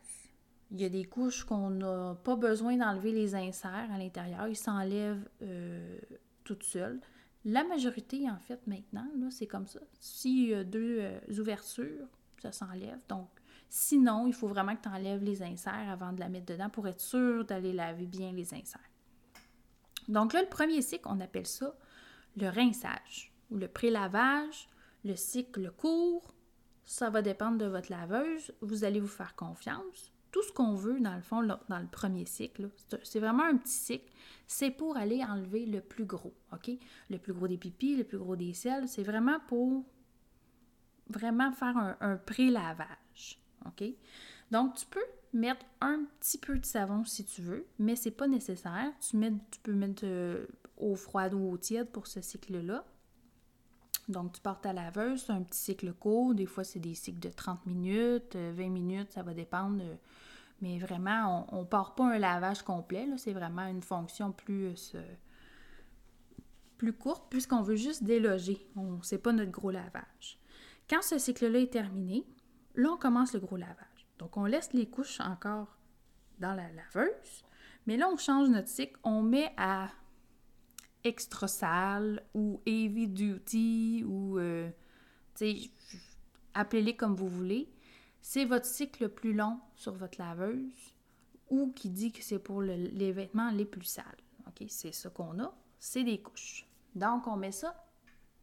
Il 0.70 0.80
y 0.80 0.86
a 0.86 0.90
des 0.90 1.06
couches 1.06 1.44
qu'on 1.44 1.72
n'a 1.72 2.16
pas 2.24 2.36
besoin 2.36 2.78
d'enlever 2.78 3.14
les 3.14 3.34
inserts 3.34 3.90
à 3.92 3.98
l'intérieur, 3.98 4.48
ils 4.48 4.56
s'enlèvent 4.56 5.28
euh, 5.42 5.98
toutes 6.44 6.64
seules. 6.64 7.02
La 7.50 7.64
majorité, 7.64 8.30
en 8.30 8.40
fait, 8.40 8.60
maintenant, 8.68 9.08
c'est 9.30 9.48
comme 9.48 9.68
ça. 9.68 9.80
S'il 10.02 10.50
y 10.50 10.54
a 10.54 10.66
deux 10.66 10.98
euh, 11.00 11.40
ouvertures, 11.40 12.10
ça 12.42 12.52
s'enlève. 12.52 13.00
Donc, 13.08 13.30
sinon, 13.70 14.28
il 14.28 14.34
faut 14.34 14.50
vraiment 14.50 14.76
que 14.76 14.82
tu 14.82 14.90
enlèves 14.90 15.24
les 15.24 15.42
inserts 15.42 15.90
avant 15.90 16.12
de 16.12 16.20
la 16.20 16.28
mettre 16.28 16.48
dedans 16.48 16.70
pour 16.70 16.90
être 16.90 17.00
sûr 17.00 17.46
d'aller 17.46 17.72
laver 17.72 18.06
bien 18.06 18.34
les 18.34 18.54
inserts. 18.54 18.82
Donc 20.10 20.34
là, 20.34 20.42
le 20.42 20.50
premier 20.50 20.82
cycle, 20.82 21.06
on 21.06 21.22
appelle 21.22 21.48
ça 21.48 21.74
le 22.36 22.50
rinçage 22.50 23.34
ou 23.50 23.56
le 23.56 23.70
pré-lavage. 23.70 24.68
Le 25.06 25.16
cycle 25.16 25.72
court, 25.72 26.34
ça 26.84 27.10
va 27.10 27.22
dépendre 27.22 27.60
de 27.60 27.66
votre 27.66 27.90
laveuse. 27.90 28.54
Vous 28.60 28.84
allez 28.84 29.00
vous 29.00 29.08
faire 29.08 29.38
confiance 29.38 30.12
tout 30.38 30.44
ce 30.44 30.52
qu'on 30.52 30.76
veut, 30.76 31.00
dans 31.00 31.16
le 31.16 31.22
fond, 31.22 31.42
dans 31.42 31.80
le 31.80 31.88
premier 31.88 32.28
cycle, 32.28 32.70
c'est 33.02 33.20
vraiment 33.20 33.42
un 33.42 33.58
petit 33.58 33.74
cycle, 33.74 34.12
c'est 34.46 34.70
pour 34.70 34.96
aller 34.96 35.24
enlever 35.24 35.66
le 35.66 35.82
plus 35.82 36.06
gros, 36.06 36.36
OK? 36.54 36.70
Le 37.10 37.18
plus 37.18 37.34
gros 37.34 37.48
des 37.48 37.58
pipis, 37.58 37.96
le 37.96 38.04
plus 38.04 38.20
gros 38.20 38.36
des 38.36 38.54
selles, 38.54 38.88
c'est 38.88 39.02
vraiment 39.02 39.40
pour 39.48 39.84
vraiment 41.10 41.52
faire 41.54 41.98
un, 42.00 42.18
pré-lavage, 42.18 43.42
OK? 43.66 43.84
Donc, 44.52 44.76
tu 44.76 44.86
peux 44.86 45.04
mettre 45.34 45.66
un 45.82 46.04
petit 46.20 46.38
peu 46.38 46.60
de 46.60 46.66
savon 46.66 47.04
si 47.04 47.26
tu 47.26 47.42
veux, 47.42 47.66
mais 47.80 47.96
c'est 47.96 48.12
pas 48.12 48.28
nécessaire. 48.28 48.92
Tu, 49.02 49.18
peux 49.64 49.74
mettre 49.74 50.04
euh, 50.06 50.46
eau 50.78 50.94
froide 50.96 51.34
ou 51.34 51.50
eau 51.50 51.58
tiède 51.58 51.90
pour 51.90 52.06
ce 52.06 52.22
cycle-là. 52.22 52.86
Donc, 54.08 54.34
tu 54.34 54.42
portes 54.42 54.62
ta 54.62 54.72
laveuse, 54.72 55.24
c'est 55.24 55.34
un 55.34 55.42
petit 55.42 55.60
cycle 55.60 55.94
court. 55.94 56.36
Des 56.36 56.46
fois, 56.46 56.64
c'est 56.64 56.80
des 56.80 56.94
cycles 56.94 57.22
de 57.22 57.30
30 57.30 57.66
minutes, 57.66 58.36
20 58.36 58.40
euh, 58.40 58.70
minutes, 58.70 59.12
ça 59.14 59.24
va 59.24 59.34
dépendre. 59.34 59.82
Mais 60.62 60.80
vraiment, 60.80 61.48
on 61.52 61.62
ne 61.62 61.66
part 61.66 61.96
pas 61.96 62.06
un 62.06 62.18
lavage 62.18 62.64
complet. 62.64 63.08
C'est 63.18 63.34
vraiment 63.34 63.68
une 63.68 63.84
fonction 63.84 64.32
plus, 64.32 64.94
euh, 64.96 65.16
plus 66.78 66.94
courte 66.94 67.26
puisqu'on 67.30 67.62
veut 67.62 67.76
juste 67.76 68.04
déloger. 68.04 68.68
On 68.76 69.02
sait 69.02 69.20
pas 69.20 69.32
notre 69.32 69.52
gros 69.52 69.72
lavage. 69.72 70.40
Quand 70.90 71.02
ce 71.02 71.20
cycle-là 71.20 71.60
est 71.60 71.74
terminé, 71.74 72.26
là, 72.76 72.92
on 72.94 72.98
commence 72.98 73.34
le 73.34 73.40
gros 73.40 73.58
lavage. 73.58 74.08
Donc, 74.20 74.38
on 74.38 74.46
laisse 74.46 74.74
les 74.74 74.90
couches 74.90 75.20
encore 75.20 75.78
dans 76.40 76.54
la 76.54 76.70
laveuse. 76.72 77.44
Mais 77.86 77.98
là, 77.98 78.10
on 78.10 78.18
change 78.18 78.50
notre 78.50 78.68
cycle. 78.68 78.98
On 79.04 79.22
met 79.22 79.54
à 79.58 79.90
extra 81.04 81.48
sale 81.48 82.24
ou 82.34 82.62
heavy 82.66 83.08
duty 83.08 84.04
ou, 84.06 84.40
euh, 84.40 84.70
appelez-les 86.54 86.96
comme 86.96 87.16
vous 87.16 87.30
voulez. 87.30 87.70
C'est 88.30 88.44
votre 88.44 88.66
cycle 88.66 89.04
le 89.04 89.10
plus 89.10 89.32
long 89.32 89.58
sur 89.78 89.94
votre 89.94 90.20
laveuse 90.20 90.94
ou 91.50 91.72
qui 91.72 91.90
dit 91.90 92.12
que 92.12 92.22
c'est 92.22 92.40
pour 92.40 92.62
les 92.62 93.12
vêtements 93.14 93.52
les 93.52 93.64
plus 93.64 93.86
sales. 93.86 94.18
C'est 94.68 94.92
ça 94.92 95.10
qu'on 95.10 95.40
a. 95.40 95.58
C'est 95.80 96.04
des 96.04 96.22
couches. 96.22 96.68
Donc, 96.94 97.26
on 97.26 97.38
met 97.38 97.54
ça 97.54 97.88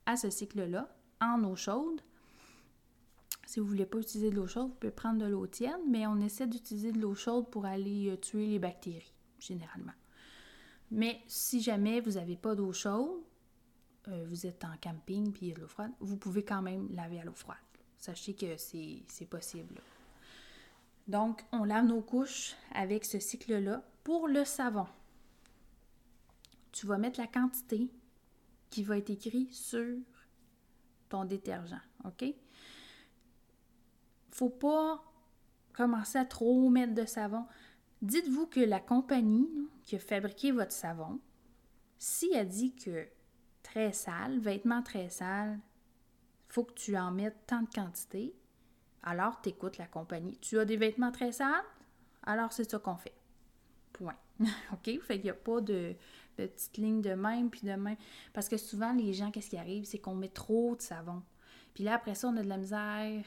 à 0.07 0.17
ce 0.17 0.31
cycle-là 0.31 0.89
en 1.21 1.45
eau 1.45 1.55
chaude. 1.55 2.01
Si 3.45 3.61
vous 3.61 3.67
ne 3.67 3.71
voulez 3.73 3.85
pas 3.85 3.99
utiliser 3.99 4.31
de 4.31 4.37
l'eau 4.37 4.47
chaude, 4.47 4.69
vous 4.69 4.75
pouvez 4.77 4.91
prendre 4.91 5.19
de 5.23 5.27
l'eau 5.27 5.47
tiède, 5.47 5.83
mais 5.87 6.07
on 6.07 6.19
essaie 6.23 6.47
d'utiliser 6.47 6.91
de 6.91 7.01
l'eau 7.01 7.15
chaude 7.15 7.51
pour 7.51 7.67
aller 7.67 8.09
euh, 8.09 8.17
tuer 8.17 8.47
les 8.47 8.59
bactéries, 8.59 9.13
généralement. 9.39 9.93
Mais 10.91 11.21
si 11.27 11.61
jamais 11.61 12.01
vous 12.01 12.13
n'avez 12.13 12.37
pas 12.37 12.55
d'eau 12.55 12.73
chaude, 12.73 13.21
euh, 14.09 14.25
vous 14.31 14.47
êtes 14.47 14.65
en 14.65 14.79
camping 14.83 15.31
puis 15.31 15.45
il 15.45 15.49
y 15.51 15.53
a 15.53 15.57
de 15.57 15.61
l'eau 15.61 15.69
froide, 15.69 15.93
vous 16.01 16.17
pouvez 16.17 16.43
quand 16.43 16.63
même 16.63 16.89
laver 16.91 17.21
à 17.21 17.25
l'eau 17.25 17.35
froide. 17.35 17.59
Sachez 18.05 18.35
que 18.35 18.59
c'est 18.59 19.25
possible. 19.31 19.81
Donc, 21.09 21.43
on 21.53 21.65
lave 21.65 21.87
nos 21.87 22.03
couches 22.03 22.55
avec 22.75 23.07
ce 23.07 23.19
cycle-là. 23.19 23.83
Pour 24.03 24.29
le 24.29 24.45
savon, 24.45 24.87
tu 26.71 26.85
vas 26.85 26.99
mettre 26.99 27.19
la 27.19 27.27
quantité 27.27 27.91
qui 28.69 28.83
va 28.83 28.99
être 28.99 29.09
écrite 29.09 29.55
sur 29.55 29.97
ton 31.09 31.25
détergent. 31.25 31.81
OK? 32.05 32.27
Faut 34.33 34.51
pas 34.51 35.03
commencer 35.73 36.19
à 36.19 36.27
trop 36.27 36.69
mettre 36.69 36.93
de 36.93 37.07
savon. 37.07 37.47
Dites-vous 38.03 38.49
que 38.49 38.61
la 38.61 38.81
compagnie 38.81 39.49
qui 39.87 39.97
a 39.97 39.99
fabriqué 39.99 40.53
votre 40.53 40.73
savon, 40.73 41.21
si 41.99 42.31
elle 42.35 42.49
dit 42.49 42.75
que 42.75 43.09
très 43.63 43.95
sale, 43.95 44.41
vêtements 44.41 44.83
très 44.83 45.09
sales, 45.09 45.59
faut 46.55 46.63
que 46.63 46.75
tu 46.75 46.97
en 46.97 47.11
mettes 47.11 47.47
tant 47.49 47.63
de 47.63 47.69
quantité, 47.69 48.33
alors 49.03 49.41
tu 49.43 49.49
écoutes 49.49 49.77
la 49.77 49.87
compagnie. 49.87 50.39
Tu 50.39 50.57
as 50.61 50.65
des 50.65 50.77
vêtements 50.77 51.11
très 51.11 51.33
sales, 51.33 51.65
alors 52.23 52.53
c'est 52.53 52.71
ça 52.71 52.79
qu'on 52.79 52.97
fait. 52.97 53.15
Point. 53.93 54.15
OK? 54.73 55.01
Fait 55.01 55.17
qu'il 55.17 55.25
n'y 55.25 55.31
a 55.31 55.35
pas 55.35 55.61
de, 55.61 55.97
de 56.39 56.47
petite 56.47 56.77
ligne 56.77 57.03
de 57.03 57.15
même 57.15 57.51
puis 57.51 57.63
de 57.63 57.73
même. 57.73 57.97
Parce 58.33 58.49
que 58.49 58.57
souvent, 58.57 58.93
les 58.93 59.13
gens, 59.13 59.33
qu'est-ce 59.33 59.51
qui 59.51 59.57
arrive? 59.57 59.85
C'est 59.85 59.99
qu'on 59.99 60.15
met 60.15 60.29
trop 60.29 60.77
de 60.77 60.83
savon. 60.83 61.23
Puis 61.75 61.83
là, 61.83 61.95
après 61.97 62.15
ça, 62.15 62.29
on 62.29 62.37
a 62.37 62.43
de 62.45 62.49
la 62.49 62.57
misère 62.57 63.25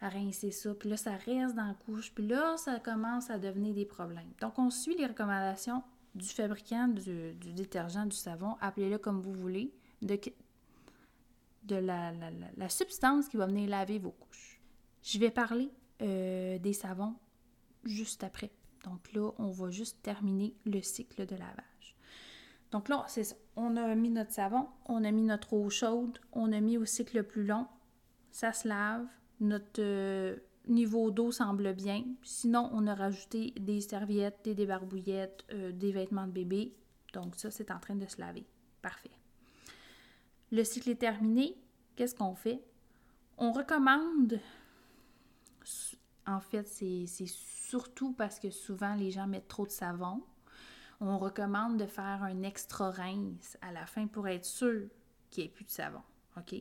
à 0.00 0.08
rincer 0.08 0.52
ça. 0.52 0.72
Puis 0.72 0.88
là, 0.88 0.96
ça 0.96 1.16
reste 1.16 1.56
dans 1.56 1.66
la 1.66 1.74
couche. 1.74 2.14
Puis 2.14 2.28
là, 2.28 2.56
ça 2.58 2.78
commence 2.78 3.28
à 3.28 3.38
devenir 3.38 3.74
des 3.74 3.86
problèmes. 3.86 4.30
Donc, 4.40 4.56
on 4.60 4.70
suit 4.70 4.96
les 4.96 5.06
recommandations 5.06 5.82
du 6.14 6.28
fabricant 6.28 6.86
du, 6.86 7.34
détergent, 7.34 8.06
du 8.06 8.16
savon, 8.16 8.56
appelez-le 8.60 8.98
comme 8.98 9.20
vous 9.20 9.34
voulez, 9.34 9.74
de 11.66 11.76
la, 11.76 12.12
la, 12.56 12.68
substance 12.68 13.28
qui 13.28 13.36
va 13.36 13.46
venir 13.46 13.68
laver 13.68 13.98
vos 13.98 14.12
couches. 14.12 14.60
Je 15.02 15.18
vais 15.18 15.30
parler 15.30 15.70
euh, 16.02 16.58
des 16.58 16.72
savons 16.72 17.14
juste 17.84 18.24
après. 18.24 18.50
Donc 18.84 19.12
là, 19.12 19.30
on 19.38 19.50
va 19.50 19.70
juste 19.70 20.02
terminer 20.02 20.54
le 20.64 20.80
cycle 20.80 21.26
de 21.26 21.34
lavage. 21.34 21.96
Donc 22.70 22.88
là, 22.88 23.04
c'est. 23.08 23.36
On 23.56 23.76
a 23.76 23.94
mis 23.94 24.10
notre 24.10 24.32
savon, 24.32 24.68
on 24.86 25.02
a 25.04 25.10
mis 25.10 25.22
notre 25.22 25.54
eau 25.54 25.70
chaude, 25.70 26.18
on 26.32 26.52
a 26.52 26.60
mis 26.60 26.76
au 26.76 26.84
cycle 26.84 27.16
le 27.16 27.22
plus 27.22 27.44
long. 27.44 27.66
Ça 28.30 28.52
se 28.52 28.68
lave, 28.68 29.06
notre 29.40 29.80
euh, 29.80 30.36
niveau 30.68 31.10
d'eau 31.10 31.32
semble 31.32 31.72
bien. 31.72 32.04
Sinon, 32.22 32.68
on 32.72 32.86
a 32.86 32.94
rajouté 32.94 33.52
des 33.58 33.80
serviettes, 33.80 34.40
des 34.44 34.54
débarbouillettes, 34.54 35.44
euh, 35.52 35.72
des 35.72 35.92
vêtements 35.92 36.26
de 36.26 36.32
bébé. 36.32 36.76
Donc 37.14 37.36
ça, 37.36 37.50
c'est 37.50 37.70
en 37.70 37.78
train 37.78 37.96
de 37.96 38.06
se 38.06 38.20
laver. 38.20 38.44
Parfait. 38.82 39.10
Le 40.52 40.64
cycle 40.64 40.90
est 40.90 41.00
terminé. 41.00 41.56
Qu'est-ce 41.96 42.14
qu'on 42.14 42.34
fait? 42.34 42.62
On 43.38 43.52
recommande, 43.52 44.40
en 46.26 46.40
fait, 46.40 46.66
c'est 46.66 47.06
surtout 47.26 48.12
parce 48.12 48.38
que 48.38 48.50
souvent 48.50 48.94
les 48.94 49.10
gens 49.10 49.26
mettent 49.26 49.48
trop 49.48 49.66
de 49.66 49.70
savon. 49.70 50.22
On 51.00 51.18
recommande 51.18 51.76
de 51.76 51.86
faire 51.86 52.22
un 52.22 52.42
extra 52.42 52.90
rince 52.90 53.58
à 53.60 53.72
la 53.72 53.84
fin 53.86 54.06
pour 54.06 54.28
être 54.28 54.44
sûr 54.44 54.88
qu'il 55.30 55.44
n'y 55.44 55.50
ait 55.50 55.52
plus 55.52 55.64
de 55.64 55.70
savon. 55.70 56.02
OK? 56.36 56.54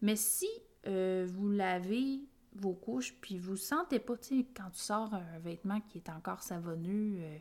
Mais 0.00 0.16
si 0.16 0.48
euh, 0.86 1.26
vous 1.28 1.50
lavez 1.50 2.20
vos 2.54 2.72
couches, 2.72 3.14
puis 3.20 3.38
vous 3.38 3.56
sentez 3.56 3.98
pas, 3.98 4.16
tu 4.16 4.38
sais, 4.38 4.46
quand 4.56 4.70
tu 4.70 4.80
sors 4.80 5.12
un 5.12 5.38
vêtement 5.40 5.80
qui 5.80 5.98
est 5.98 6.08
encore 6.08 6.42
savonneux, 6.42 7.16
euh, 7.18 7.38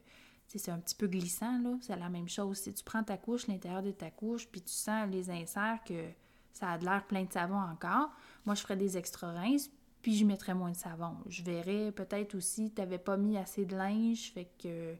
c'est 0.48 0.72
un 0.72 0.80
petit 0.80 0.96
peu 0.96 1.08
glissant, 1.08 1.60
là. 1.60 1.78
C'est 1.82 1.96
la 1.96 2.10
même 2.10 2.30
chose. 2.30 2.58
Si 2.58 2.74
tu 2.74 2.84
prends 2.84 3.04
ta 3.04 3.18
couche, 3.18 3.48
l'intérieur 3.48 3.84
de 3.84 3.92
ta 3.92 4.10
couche, 4.10 4.48
puis 4.48 4.62
tu 4.62 4.74
sens 4.74 5.10
les 5.12 5.30
inserts 5.30 5.80
que 5.86 6.10
ça 6.54 6.72
a 6.72 6.78
de 6.78 6.86
l'air 6.86 7.06
plein 7.06 7.24
de 7.26 7.32
savon 7.32 7.60
encore, 7.60 8.10
moi, 8.46 8.56
je 8.56 8.62
ferais 8.62 8.78
des 8.78 8.98
extra 8.98 9.32
rinces, 9.32 9.70
puis 10.02 10.16
je 10.16 10.26
mettrais 10.26 10.54
moins 10.54 10.72
de 10.72 10.78
savon. 10.78 11.18
Je 11.28 11.44
verrais 11.44 11.92
peut-être 11.92 12.36
aussi, 12.36 12.72
tu 12.72 12.82
n'avais 12.82 12.98
pas 12.98 13.18
mis 13.18 13.38
assez 13.38 13.66
de 13.66 13.76
linge, 13.76 14.32
fait 14.32 14.48
que 14.58 14.68
euh, 14.68 14.96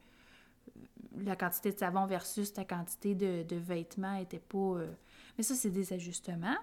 la 1.20 1.36
quantité 1.36 1.72
de 1.72 1.80
savon 1.80 2.06
versus 2.06 2.54
ta 2.54 2.66
quantité 2.66 3.16
de, 3.16 3.56
vêtements 3.56 4.18
n'était 4.18 4.40
pas... 4.40 4.58
Euh, 4.58 4.94
mais 5.38 5.44
ça, 5.44 5.56
c'est 5.56 5.72
des 5.72 5.94
ajustements, 5.94 6.58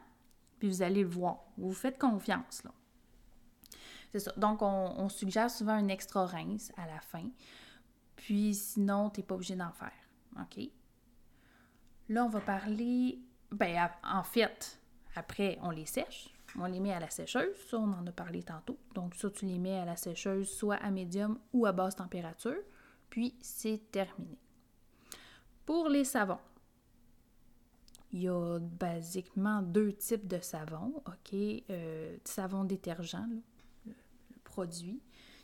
puis 0.59 0.69
vous 0.69 0.83
allez 0.83 1.03
le 1.03 1.09
voir. 1.09 1.45
Vous 1.57 1.73
faites 1.73 1.99
confiance, 1.99 2.63
là. 2.65 2.73
C'est 4.13 4.21
ça. 4.21 4.33
Donc, 4.37 4.63
on, 4.63 5.09
suggère 5.09 5.51
souvent 5.51 5.73
un 5.73 5.89
extra 5.89 6.25
rince 6.25 6.71
à 6.77 6.87
la 6.87 7.01
fin. 7.01 7.25
Puis 8.17 8.55
sinon, 8.55 9.11
tu 9.11 9.21
n'es 9.21 9.27
pas 9.27 9.35
obligé 9.35 9.57
d'en 9.57 9.73
faire. 9.73 9.93
OK? 10.41 10.69
Là, 12.09 12.25
on 12.25 12.29
va 12.29 12.41
parler. 12.41 13.21
Ben, 13.51 13.89
en 14.03 14.23
fait, 14.23 14.79
après, 15.17 15.59
on 15.63 15.71
les 15.71 15.87
sèche. 15.87 16.35
On 16.57 16.67
les 16.67 16.81
met 16.81 16.93
à 16.93 17.01
la 17.01 17.11
sécheuse. 17.11 17.57
Ça, 17.69 17.79
on 17.79 17.93
en 17.93 18.07
a 18.07 18.13
parlé 18.13 18.43
tantôt. 18.43 18.79
Donc, 18.95 19.15
ça, 19.15 19.31
tu 19.31 19.47
les 19.47 19.59
mets 19.59 19.79
à 19.79 19.85
la 19.85 19.97
sécheuse, 19.97 20.49
soit 20.49 20.77
à 20.77 20.91
médium 20.91 21.39
ou 21.53 21.67
à 21.67 21.73
basse 21.73 21.97
température. 21.97 22.61
Puis, 23.11 23.35
c'est 23.41 23.91
terminé. 23.91 24.39
Pour 25.67 25.89
les 25.89 26.05
savons, 26.05 26.39
il 28.13 28.23
y 28.23 28.29
a 28.29 28.59
basiquement 28.61 29.63
deux 29.63 29.93
types 29.93 30.29
de 30.29 30.39
savons. 30.39 31.03
OK? 31.07 31.35
Euh, 31.71 32.17
savon 32.25 32.65
détergent, 32.65 33.27
le, 33.87 33.93
produit. 34.45 35.03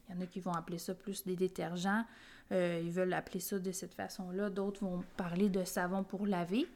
Il 0.09 0.14
y 0.14 0.18
en 0.18 0.20
a 0.20 0.26
qui 0.26 0.40
vont 0.40 0.52
appeler 0.52 0.78
ça 0.78 0.94
plus 0.94 1.24
des 1.24 1.37
détergents. 1.37 2.04
Euh, 2.53 2.81
ils 2.85 2.91
veulent 2.91 3.13
appeler 3.13 3.41
ça 3.41 3.59
de 3.59 3.73
cette 3.73 3.95
façon-là. 3.95 4.51
D'autres 4.51 4.85
vont 4.85 5.05
parler 5.17 5.49
de 5.49 5.65
savon 5.65 6.03
pour 6.03 6.27
laver. 6.27 6.67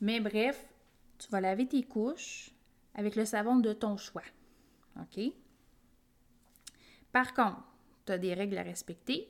Mais 0.00 0.20
bref, 0.20 0.64
tu 1.18 1.28
vas 1.28 1.40
laver 1.40 1.66
tes 1.66 1.82
couches 1.82 2.50
avec 2.94 3.16
le 3.16 3.24
savon 3.24 3.56
de 3.56 3.72
ton 3.72 3.96
choix. 3.96 4.22
OK? 5.00 5.32
Par 7.12 7.34
contre, 7.34 7.62
tu 8.06 8.12
as 8.12 8.18
des 8.18 8.34
règles 8.34 8.58
à 8.58 8.62
respecter. 8.62 9.28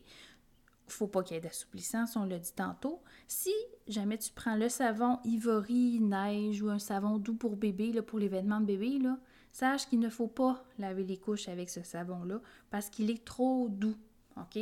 Il 0.89 0.89
ne 0.89 0.93
faut 0.93 1.07
pas 1.07 1.23
qu'il 1.23 1.35
y 1.35 1.39
ait 1.39 1.43
d'assouplissant, 1.43 2.07
si 2.07 2.17
on 2.17 2.25
l'a 2.25 2.39
dit 2.39 2.53
tantôt. 2.55 3.03
Si 3.27 3.53
jamais 3.87 4.17
tu 4.19 4.33
prends 4.33 4.57
le 4.57 4.69
savon 4.69 5.19
Ivory, 5.25 6.01
neige 6.01 6.63
ou 6.63 6.71
un 6.71 6.79
savon 6.79 7.19
doux 7.19 7.35
pour 7.35 7.57
bébé, 7.57 8.01
pour 8.03 8.19
les 8.19 8.29
vêtements 8.29 8.61
de 8.61 8.67
bébé, 8.67 8.99
là, 8.99 9.19
sache 9.53 9.87
qu'il 9.87 9.99
ne 9.99 10.09
faut 10.09 10.29
pas 10.29 10.65
laver 10.79 11.05
les 11.05 11.19
couches 11.19 11.49
avec 11.49 11.69
ce 11.69 11.83
savon-là 11.83 12.41
parce 12.71 12.89
qu'il 12.89 13.11
est 13.11 13.25
trop 13.25 13.69
doux. 13.69 13.97
OK? 14.37 14.59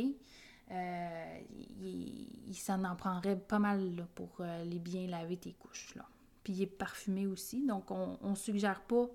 Euh, 0.71 1.39
il, 1.79 2.55
s'en 2.55 2.83
en 2.83 2.95
prendrait 2.95 3.37
pas 3.37 3.59
mal 3.59 4.05
pour 4.15 4.37
euh, 4.41 4.63
les 4.65 4.79
bien 4.79 5.07
laver 5.07 5.37
tes 5.37 5.53
couches. 5.53 5.95
Là. 5.95 6.05
Puis 6.43 6.53
il 6.53 6.61
est 6.63 6.65
parfumé 6.65 7.25
aussi, 7.25 7.65
donc 7.65 7.91
on 7.91 8.17
ne 8.21 8.35
suggère 8.35 8.81
pas 8.81 9.07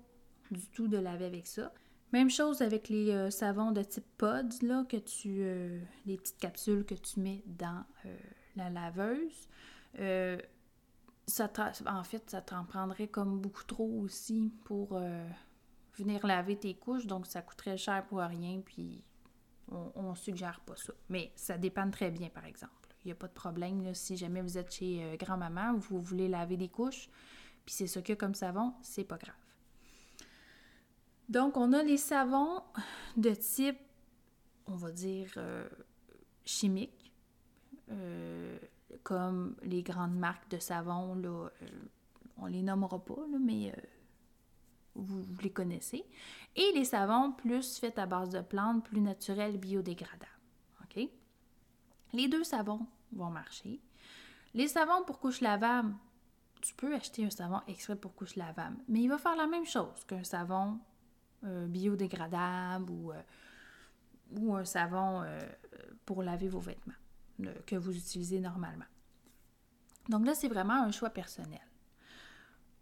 du 0.49 0.67
tout 0.69 0.87
de 0.87 0.97
laver 0.97 1.25
avec 1.25 1.45
ça. 1.45 1.71
Même 2.11 2.29
chose 2.29 2.61
avec 2.61 2.89
les 2.89 3.11
euh, 3.11 3.29
savons 3.29 3.71
de 3.71 3.83
type 3.83 4.05
pods, 4.17 4.61
là, 4.61 4.83
que 4.87 4.97
tu, 4.97 5.45
les 6.05 6.17
petites 6.17 6.37
capsules 6.37 6.85
que 6.85 6.95
tu 6.95 7.19
mets 7.19 7.43
dans 7.45 7.83
la 8.55 8.69
laveuse. 8.69 9.47
ça 11.27 11.51
en 11.87 12.03
fait, 12.03 12.29
ça 12.29 12.41
t'en 12.41 12.65
prendrait 12.65 13.07
comme 13.07 13.39
beaucoup 13.39 13.63
trop 13.63 13.89
aussi 14.01 14.51
pour 14.63 14.99
venir 15.95 16.25
laver 16.25 16.57
tes 16.57 16.73
couches, 16.73 17.05
donc 17.05 17.27
ça 17.27 17.41
coûterait 17.41 17.77
cher 17.77 18.05
pour 18.05 18.19
rien, 18.19 18.61
puis 18.63 19.03
on 19.95 20.09
ne 20.11 20.15
suggère 20.15 20.59
pas 20.61 20.75
ça. 20.75 20.93
Mais 21.09 21.31
ça 21.35 21.57
dépend 21.57 21.89
très 21.89 22.11
bien, 22.11 22.29
par 22.29 22.45
exemple. 22.45 22.83
Il 23.03 23.09
n'y 23.09 23.11
a 23.11 23.15
pas 23.15 23.27
de 23.27 23.33
problème. 23.33 23.93
si 23.93 24.15
jamais 24.15 24.41
vous 24.41 24.57
êtes 24.57 24.71
chez 24.71 25.03
euh, 25.03 25.17
grand-maman, 25.17 25.75
vous 25.75 26.01
voulez 26.01 26.27
laver 26.27 26.57
des 26.57 26.69
couches, 26.69 27.09
puis 27.65 27.75
c'est 27.75 27.87
ce 27.87 27.99
qu'il 27.99 28.09
y 28.09 28.13
a 28.13 28.15
comme 28.15 28.35
savon, 28.35 28.73
c'est 28.81 29.03
pas 29.03 29.17
grave. 29.17 29.35
Donc, 31.27 31.57
on 31.57 31.73
a 31.73 31.83
les 31.83 31.97
savons 31.97 32.61
de 33.17 33.31
type, 33.31 33.79
on 34.67 34.75
va 34.75 34.91
dire, 34.91 35.31
euh, 35.37 35.67
chimique, 36.45 37.13
euh, 37.91 38.57
comme 39.03 39.55
les 39.63 39.83
grandes 39.83 40.15
marques 40.15 40.49
de 40.49 40.59
savon, 40.59 41.15
là, 41.15 41.49
on 42.37 42.45
les 42.45 42.61
nommera 42.61 43.03
pas, 43.03 43.25
mais 43.39 43.73
vous, 44.95 45.25
les 45.41 45.51
connaissez, 45.51 46.05
et 46.55 46.71
les 46.73 46.85
savons 46.85 47.31
plus 47.31 47.79
faits 47.79 47.97
à 47.97 48.05
base 48.05 48.29
de 48.29 48.41
plantes, 48.41 48.83
plus 48.83 49.01
naturels, 49.01 49.57
biodégradables. 49.57 50.27
OK? 50.83 51.09
Les 52.13 52.27
deux 52.27 52.43
savons 52.43 52.85
vont 53.11 53.29
marcher. 53.29 53.79
Les 54.53 54.67
savons 54.67 55.03
pour 55.05 55.19
couche 55.19 55.41
lavable, 55.41 55.95
tu 56.61 56.73
peux 56.75 56.93
acheter 56.93 57.25
un 57.25 57.29
savon 57.29 57.61
extrait 57.67 57.95
pour 57.95 58.15
couche 58.15 58.35
lavable, 58.35 58.77
mais 58.87 59.01
il 59.01 59.09
va 59.09 59.17
faire 59.17 59.35
la 59.35 59.47
même 59.47 59.65
chose 59.65 60.03
qu'un 60.07 60.23
savon 60.23 60.79
euh, 61.43 61.67
biodégradable 61.67 62.89
ou, 62.89 63.11
euh, 63.11 63.21
ou 64.31 64.55
un 64.55 64.63
savon 64.63 65.23
euh, 65.23 65.39
pour 66.05 66.23
laver 66.23 66.47
vos 66.47 66.59
vêtements 66.59 66.93
que 67.65 67.75
vous 67.75 67.97
utilisez 67.97 68.39
normalement. 68.39 68.85
Donc 70.07 70.25
là, 70.25 70.35
c'est 70.35 70.47
vraiment 70.47 70.83
un 70.83 70.91
choix 70.91 71.09
personnel. 71.09 71.59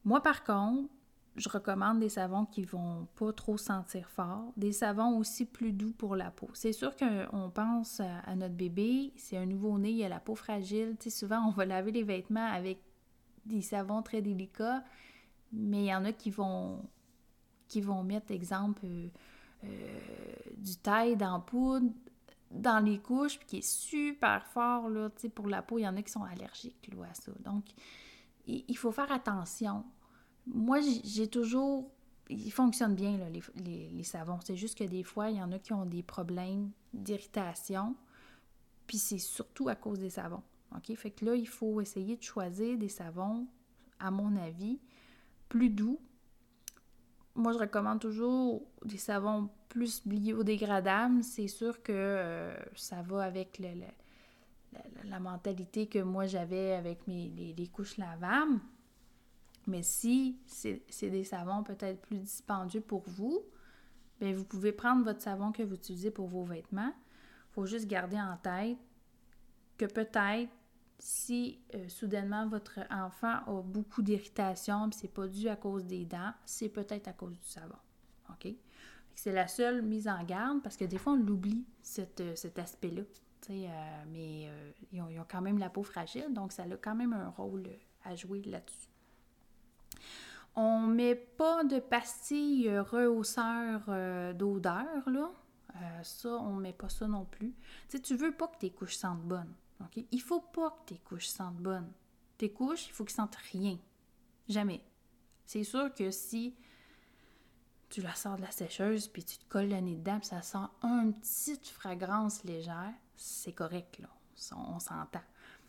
Moi, 0.04 0.22
par 0.22 0.44
contre, 0.44 0.90
je 1.36 1.48
recommande 1.48 2.00
des 2.00 2.10
savons 2.10 2.46
qui 2.46 2.64
vont 2.64 3.08
pas 3.16 3.32
trop 3.32 3.58
sentir 3.58 4.10
fort, 4.10 4.52
des 4.58 4.74
savons 4.74 5.18
aussi 5.18 5.46
plus 5.46 5.72
doux 5.72 5.94
pour 5.94 6.16
la 6.16 6.30
peau. 6.30 6.50
C'est 6.54 6.74
sûr 6.74 6.94
qu'on 6.96 7.50
pense 7.50 8.02
à, 8.02 8.36
notre 8.36 8.56
bébé, 8.56 9.14
c'est 9.16 9.38
un 9.38 9.46
nouveau-né, 9.46 9.92
il 9.92 10.04
a 10.04 10.10
la 10.10 10.20
peau 10.20 10.36
fragile. 10.36 10.98
Tu 11.00 11.10
sais, 11.10 11.20
souvent, 11.20 11.48
on 11.48 11.52
va 11.52 11.66
laver 11.66 11.92
les 11.92 12.04
vêtements 12.04 12.46
avec 12.46 12.82
des 13.46 13.62
savons 13.62 14.02
très 14.02 14.22
délicats, 14.22 14.84
mais 15.54 15.84
il 15.84 15.88
y 15.88 15.96
en 15.96 16.04
a 16.04 16.12
qui 16.12 16.32
vont, 16.32 16.84
qui 17.68 17.80
vont 17.80 18.04
mettre, 18.04 18.32
exemple, 18.32 18.86
euh, 18.86 19.08
euh, 19.64 19.68
du 20.58 20.76
taille 20.78 21.16
dans 21.16 21.40
poudre 21.40 21.92
dans 22.52 22.84
les 22.84 23.00
couches, 23.00 23.40
qui 23.48 23.60
est 23.60 23.66
super 23.66 24.46
fort 24.48 24.90
là, 24.90 25.10
pour 25.34 25.48
la 25.48 25.62
peau. 25.62 25.80
Il 25.80 25.84
y 25.84 25.88
en 25.88 25.96
a 25.96 26.02
qui 26.02 26.12
sont 26.12 26.24
allergiques 26.24 26.90
à 27.10 27.14
ça. 27.14 27.32
Donc, 27.46 27.64
il 28.46 28.78
faut 28.78 28.92
faire 28.92 29.10
attention 29.10 29.86
moi, 30.48 30.80
j'ai 31.04 31.28
toujours. 31.28 31.90
Ils 32.30 32.52
fonctionnent 32.52 32.96
bien, 32.96 33.20
les, 33.56 34.04
savons. 34.04 34.40
C'est 34.44 34.56
juste 34.56 34.78
que 34.78 34.84
des 34.86 35.04
fois, 35.04 35.30
il 35.30 35.38
y 35.38 35.44
en 35.44 35.52
a 35.52 35.60
qui 35.60 35.74
ont 35.74 35.86
des 35.86 36.02
problèmes 36.02 36.72
d'irritation. 36.94 37.96
Puis 38.88 38.98
c'est 38.98 39.18
surtout 39.18 39.68
à 39.68 39.76
cause 39.76 40.00
des 40.00 40.10
savons. 40.10 40.42
OK? 40.76 40.96
Fait 40.96 41.12
que 41.12 41.26
là, 41.26 41.36
il 41.36 41.48
faut 41.48 41.82
essayer 41.82 42.16
de 42.16 42.24
choisir 42.24 42.78
des 42.78 42.88
savons, 42.88 43.48
à 44.00 44.12
mon 44.12 44.36
avis, 44.38 44.80
plus 45.50 45.70
doux. 45.70 46.00
Moi, 47.36 47.52
je 47.52 47.58
recommande 47.58 48.00
toujours 48.00 48.64
des 48.86 48.98
savons 48.98 49.50
plus 49.68 50.06
biodégradables. 50.06 51.24
C'est 51.24 51.48
sûr 51.48 51.84
que 51.84 51.92
euh, 51.92 52.56
ça 52.76 53.02
va 53.02 53.24
avec 53.24 53.60
la, 55.04 55.20
mentalité 55.20 55.88
que 55.88 56.00
moi 56.00 56.26
j'avais 56.28 56.74
avec 56.74 57.08
mes, 57.08 57.54
les 57.58 57.68
couches 57.68 57.98
lavables. 57.98 58.60
Mais 59.68 59.84
si 59.84 60.40
c'est 60.46 61.10
des 61.10 61.24
savons 61.24 61.64
peut-être 61.64 62.02
plus 62.02 62.18
dispendieux 62.18 62.82
pour 62.82 63.04
vous, 63.08 63.42
bien, 64.20 64.34
vous 64.34 64.46
pouvez 64.46 64.72
prendre 64.72 65.04
votre 65.04 65.22
savon 65.22 65.52
que 65.52 65.64
vous 65.64 65.76
utilisez 65.76 66.12
pour 66.12 66.28
vos 66.28 66.44
vêtements. 66.44 66.94
Il 66.94 67.54
faut 67.54 67.66
juste 67.66 67.88
garder 67.88 68.20
en 68.20 68.38
tête 68.38 68.78
que 69.78 69.86
peut-être 69.86 70.52
si 71.00 71.60
euh, 71.74 71.90
soudainement 71.90 72.48
votre 72.48 72.80
enfant 72.92 73.40
a 73.48 73.62
beaucoup 73.64 74.04
d'irritation, 74.04 74.92
ce 74.92 75.00
c'est 75.00 75.08
pas 75.08 75.28
dû 75.28 75.50
à 75.50 75.56
cause 75.56 75.86
des 75.86 76.06
dents, 76.06 76.32
c'est 76.46 76.70
peut-être 76.70 77.08
à 77.08 77.14
cause 77.14 77.38
du 77.40 77.48
savon. 77.48 77.76
OK? 78.30 78.54
C'est 79.16 79.32
la 79.32 79.48
seule 79.48 79.82
mise 79.82 80.08
en 80.08 80.24
garde 80.24 80.62
parce 80.62 80.78
que 80.78 80.86
des 80.86 80.98
fois 80.98 81.14
on 81.14 81.18
l'oublie, 81.18 81.66
euh, 82.00 82.36
cet 82.36 82.60
aspect-là. 82.60 83.04
Euh, 83.50 84.04
mais 84.12 84.50
ils, 84.92 85.02
ont, 85.02 85.26
quand 85.28 85.42
même 85.42 85.58
la 85.58 85.70
peau 85.70 85.84
fragile, 85.84 86.28
donc 86.32 86.52
ça 86.52 86.64
a 86.64 86.78
quand 86.78 86.96
même 86.96 87.12
un 87.12 87.30
rôle 87.30 87.68
à 88.04 88.16
jouer 88.16 88.44
là-dessus. 88.44 88.91
On 90.56 90.82
met 90.82 91.16
pas 91.16 91.64
de 91.64 91.80
pastilles 91.80 92.68
euh, 92.68 92.84
rehausseurs 92.84 93.84
euh, 93.88 94.34
d'odeur. 94.34 95.08
Euh, 95.08 96.04
ça, 96.04 96.30
on 96.30 96.56
met 96.56 96.74
pas 96.74 96.90
ça 96.90 97.08
non 97.08 97.26
plus. 97.26 97.54
Tu 97.90 97.98
sais, 97.98 98.00
tu 98.00 98.16
veux 98.16 98.34
pas 98.34 98.48
que 98.48 98.58
tes 98.58 98.72
couches 98.72 98.98
sentent 98.98 99.24
bonnes. 99.24 99.54
OK? 99.80 100.04
Il 100.12 100.22
faut 100.22 100.42
pas 100.42 100.72
que 100.72 100.94
tes 100.94 101.00
couches 101.00 101.28
sentent 101.28 101.58
bonnes. 101.58 101.92
Tes 102.38 102.52
couches, 102.52 102.88
il 102.88 102.92
faut 102.92 103.06
qu'ils 103.06 103.16
sentent 103.16 103.38
rien. 103.52 103.80
Jamais. 104.50 104.84
C'est 105.46 105.64
sûr 105.64 105.94
que 105.94 106.12
si 106.12 106.56
tu 107.90 108.02
la 108.02 108.16
sors 108.16 108.36
de 108.36 108.42
la 108.42 108.52
sécheuse 108.52 109.08
puis 109.08 109.24
tu 109.24 109.38
te 109.38 109.46
colles 109.48 109.70
le 109.70 109.80
nez 109.80 109.96
dedans, 109.96 110.20
ça 110.22 110.42
sent 110.42 110.58
une 110.84 111.14
petite 111.14 111.68
fragrance 111.68 112.44
légère, 112.44 112.94
c'est 113.16 113.54
correct, 113.54 114.00
là. 114.00 114.08
On, 114.56 114.80
s'entend. 114.80 115.22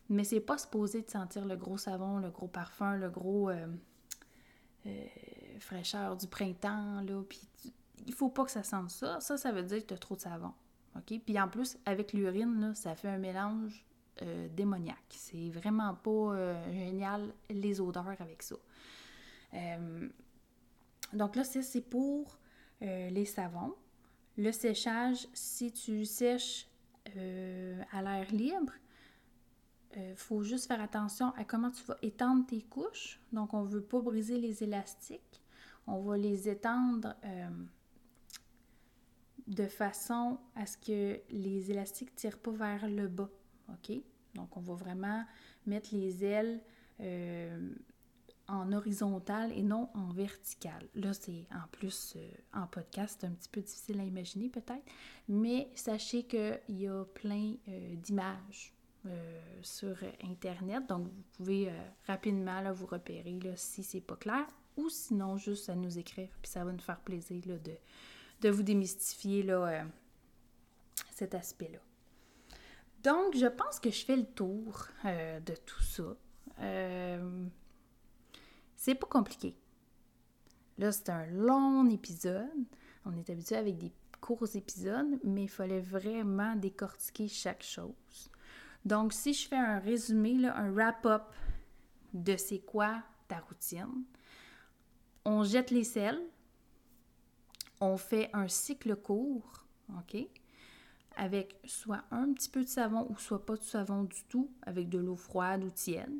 Mais 0.08 0.24
c'est 0.24 0.40
pas 0.40 0.56
supposé 0.56 1.02
de 1.02 1.10
sentir 1.10 1.44
le 1.44 1.56
gros 1.56 1.76
savon, 1.76 2.18
le 2.18 2.30
gros 2.30 2.48
parfum, 2.48 2.96
le 2.96 3.10
gros. 3.10 3.50
Fraîcheur 5.60 6.16
du 6.16 6.26
printemps, 6.26 7.00
là, 7.02 7.22
puis 7.28 7.40
il 8.06 8.12
faut 8.12 8.28
pas 8.28 8.44
que 8.44 8.50
ça 8.50 8.62
sente 8.62 8.90
ça. 8.90 9.20
Ça, 9.20 9.36
ça 9.36 9.52
veut 9.52 9.62
dire 9.62 9.80
que 9.80 9.88
tu 9.88 9.94
as 9.94 9.98
trop 9.98 10.16
de 10.16 10.20
savon. 10.20 10.52
OK? 10.96 11.20
Puis 11.24 11.40
en 11.40 11.48
plus, 11.48 11.78
avec 11.86 12.12
l'urine, 12.12 12.72
ça 12.74 12.94
fait 12.94 13.08
un 13.08 13.18
mélange 13.18 13.84
euh, 14.20 14.48
démoniaque. 14.48 14.96
C'est 15.10 15.48
vraiment 15.50 15.94
pas 15.94 16.10
euh, 16.10 16.72
génial 16.72 17.32
les 17.48 17.80
odeurs 17.80 18.20
avec 18.20 18.42
ça. 18.42 18.56
Euh, 19.54 20.08
donc 21.12 21.36
là, 21.36 21.44
c'est 21.44 21.80
pour 21.80 22.38
les 22.80 23.24
savons. 23.26 23.76
Le 24.36 24.50
séchage, 24.50 25.28
si 25.32 25.70
tu 25.70 26.04
sèches 26.04 26.66
à 27.92 28.02
l'air 28.02 28.26
libre, 28.32 28.72
il 29.96 30.16
faut 30.16 30.42
juste 30.42 30.66
faire 30.66 30.80
attention 30.80 31.30
à 31.36 31.44
comment 31.44 31.70
tu 31.70 31.82
vas 31.84 31.96
étendre 32.02 32.46
tes 32.46 32.62
couches. 32.62 33.20
Donc, 33.32 33.54
on 33.54 33.62
ne 33.62 33.68
veut 33.68 33.82
pas 33.82 34.00
briser 34.00 34.38
les 34.38 34.62
élastiques. 34.62 35.42
On 35.86 36.00
va 36.00 36.16
les 36.16 36.48
étendre 36.48 37.14
de 39.46 39.66
façon 39.66 40.38
à 40.54 40.66
ce 40.66 40.76
que 40.76 41.20
les 41.30 41.70
élastiques 41.70 42.12
ne 42.12 42.16
tirent 42.16 42.38
pas 42.38 42.52
vers 42.52 42.88
le 42.88 43.08
bas. 43.08 43.30
OK? 43.68 43.96
Donc, 44.34 44.56
on 44.56 44.60
va 44.60 44.74
vraiment 44.74 45.24
mettre 45.66 45.94
les 45.94 46.24
ailes 46.24 46.60
euh, 47.00 47.74
en 48.48 48.72
horizontal 48.72 49.52
et 49.52 49.62
non 49.62 49.88
en 49.94 50.08
vertical. 50.08 50.88
Là, 50.94 51.12
c'est 51.12 51.46
en 51.52 51.66
plus 51.70 52.14
euh, 52.16 52.30
en 52.52 52.66
podcast, 52.66 53.18
c'est 53.20 53.26
un 53.26 53.30
petit 53.30 53.48
peu 53.48 53.60
difficile 53.60 54.00
à 54.00 54.04
imaginer 54.04 54.48
peut-être, 54.48 54.84
mais 55.28 55.70
sachez 55.74 56.24
qu'il 56.24 56.60
y 56.68 56.88
a 56.88 57.04
plein 57.04 57.54
euh, 57.68 57.94
d'images 57.96 58.74
sur 59.62 59.96
Internet, 60.22 60.86
donc 60.88 61.06
vous 61.06 61.22
pouvez 61.36 61.72
rapidement 62.06 62.60
là, 62.60 62.72
vous 62.72 62.86
repérer 62.86 63.38
là, 63.40 63.56
si 63.56 63.82
c'est 63.82 64.00
pas 64.00 64.16
clair 64.16 64.46
ou 64.76 64.88
sinon 64.88 65.36
juste 65.36 65.68
à 65.68 65.74
nous 65.74 65.98
écrire, 65.98 66.30
puis 66.40 66.50
ça 66.50 66.64
va 66.64 66.72
nous 66.72 66.78
faire 66.78 67.00
plaisir 67.00 67.42
de, 68.40 68.48
vous 68.48 68.62
démystifier 68.62 69.42
là, 69.42 69.84
cet 71.10 71.34
aspect-là. 71.34 71.78
Donc, 73.02 73.36
je 73.36 73.46
pense 73.46 73.80
que 73.80 73.90
je 73.90 74.04
fais 74.04 74.16
le 74.16 74.26
tour 74.26 74.86
euh, 75.04 75.40
de 75.40 75.54
tout 75.54 75.82
ça. 75.82 76.16
Euh, 76.60 77.46
c'est 78.76 78.94
pas 78.94 79.08
compliqué. 79.08 79.56
Là, 80.78 80.92
c'est 80.92 81.10
un 81.10 81.26
long 81.26 81.88
épisode. 81.90 82.46
On 83.04 83.16
est 83.16 83.28
habitué 83.28 83.56
avec 83.56 83.78
des 83.78 83.92
courts 84.20 84.54
épisodes, 84.54 85.18
mais 85.24 85.44
il 85.44 85.48
fallait 85.48 85.80
vraiment 85.80 86.54
décortiquer 86.54 87.26
chaque 87.26 87.64
chose. 87.64 88.30
Donc, 88.84 89.12
si 89.12 89.32
je 89.32 89.48
fais 89.48 89.56
un 89.56 89.78
résumé, 89.78 90.46
un 90.46 90.70
wrap-up 90.72 91.22
de 92.12 92.36
c'est 92.36 92.60
quoi 92.60 93.02
ta 93.28 93.38
routine, 93.38 94.04
on 95.24 95.44
jette 95.44 95.70
les 95.70 95.84
sels, 95.84 96.20
on 97.80 97.96
fait 97.96 98.28
un 98.32 98.48
cycle 98.48 98.96
court, 98.96 99.64
OK? 99.96 100.26
avec 101.16 101.56
soit 101.64 102.02
un 102.10 102.32
petit 102.32 102.48
peu 102.48 102.62
de 102.62 102.68
savon 102.68 103.06
ou 103.10 103.18
soit 103.18 103.44
pas 103.44 103.56
de 103.56 103.62
savon 103.62 104.04
du 104.04 104.24
tout, 104.24 104.50
avec 104.62 104.88
de 104.88 104.98
l'eau 104.98 105.16
froide 105.16 105.64
ou 105.64 105.70
tiède. 105.70 106.12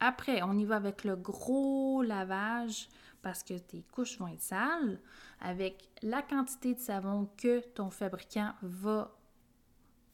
Après, 0.00 0.42
on 0.42 0.56
y 0.56 0.64
va 0.64 0.76
avec 0.76 1.04
le 1.04 1.16
gros 1.16 2.02
lavage 2.02 2.88
parce 3.22 3.42
que 3.42 3.54
tes 3.54 3.82
couches 3.82 4.18
vont 4.18 4.28
être 4.28 4.40
sales, 4.40 4.98
avec 5.40 5.90
la 6.02 6.22
quantité 6.22 6.74
de 6.74 6.80
savon 6.80 7.28
que 7.36 7.60
ton 7.60 7.90
fabricant 7.90 8.54
va 8.62 9.14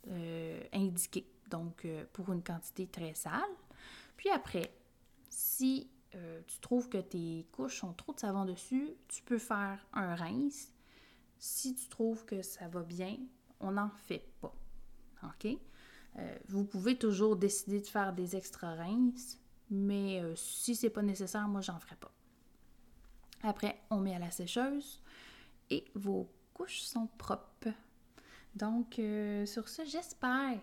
euh, 0.09 0.61
indiquer. 0.72 1.24
Donc, 1.48 1.85
euh, 1.85 2.04
pour 2.12 2.32
une 2.32 2.42
quantité 2.42 2.87
très 2.87 3.14
sale. 3.14 3.40
Puis 4.16 4.30
après, 4.30 4.72
si 5.28 5.88
euh, 6.16 6.40
tu 6.46 6.59
trouves 6.61 6.88
que 6.88 6.98
tes 6.98 7.46
couches 7.52 7.85
ont 7.85 7.92
trop 7.92 8.14
de 8.14 8.20
savon 8.20 8.44
dessus, 8.44 8.90
tu 9.09 9.22
peux 9.22 9.38
faire 9.38 9.85
un 9.92 10.14
rince. 10.14 10.72
Si 11.38 11.74
tu 11.74 11.88
trouves 11.88 12.24
que 12.24 12.42
ça 12.42 12.68
va 12.68 12.82
bien, 12.82 13.18
on 13.61 13.72
n'en 13.72 13.90
fait 13.90 14.26
pas. 14.40 14.54
OK? 15.24 15.46
Euh, 16.18 16.38
vous 16.48 16.64
pouvez 16.64 16.96
toujours 16.96 17.37
décider 17.37 17.80
de 17.80 17.87
faire 17.87 18.14
des 18.14 18.37
extra 18.37 18.74
rinces, 18.74 19.38
mais 19.70 20.22
euh, 20.22 20.35
si 20.37 20.74
c'est 20.74 20.90
pas 20.90 21.02
nécessaire, 21.02 21.46
moi, 21.48 21.61
j'en 21.61 21.78
ferai 21.78 21.96
pas. 21.96 22.12
Après, 23.42 23.78
on 23.90 23.98
met 23.98 24.14
à 24.14 24.18
la 24.18 24.30
sécheuse 24.30 25.02
et 25.68 25.85
vos 25.94 26.30
couches 26.54 26.80
sont 26.80 27.09
propres. 27.18 27.68
Donc, 28.54 28.94
sur 29.44 29.68
ce, 29.68 29.85
j'espère, 29.85 30.59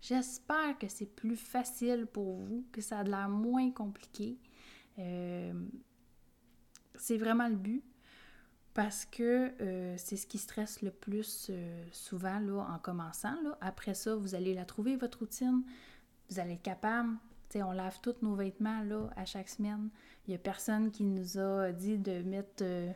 j'espère 0.00 0.78
que 0.78 0.88
c'est 0.88 1.06
plus 1.06 1.36
facile 1.36 2.06
pour 2.06 2.36
vous, 2.36 2.64
que 2.72 2.80
ça 2.80 2.98
a 2.98 3.04
l'air 3.04 3.28
moins 3.28 3.70
compliqué. 3.70 4.38
c'est 4.96 5.52
vraiment 7.16 7.48
le 7.48 7.56
but 7.56 7.84
parce 8.78 9.06
que 9.06 9.50
euh, 9.60 9.94
c'est 9.96 10.16
ce 10.16 10.24
qui 10.24 10.38
stresse 10.38 10.82
le 10.82 10.92
plus 10.92 11.48
euh, 11.50 11.82
souvent 11.90 12.38
là, 12.38 12.64
en 12.72 12.78
commençant. 12.78 13.34
Là. 13.42 13.58
Après 13.60 13.92
ça, 13.92 14.14
vous 14.14 14.36
allez 14.36 14.54
la 14.54 14.64
trouver, 14.64 14.94
votre 14.94 15.18
routine. 15.18 15.64
Vous 16.30 16.38
allez 16.38 16.52
être 16.52 16.62
capable. 16.62 17.16
on 17.56 17.72
lave 17.72 17.98
tous 18.00 18.14
nos 18.22 18.36
vêtements 18.36 18.84
là, 18.84 19.10
à 19.16 19.24
chaque 19.24 19.48
semaine. 19.48 19.88
Il 20.28 20.30
n'y 20.30 20.36
a 20.36 20.38
personne 20.38 20.92
qui 20.92 21.02
nous 21.02 21.38
a 21.38 21.72
dit 21.72 21.98
de 21.98 22.22
mettre 22.22 22.62
euh, 22.62 22.92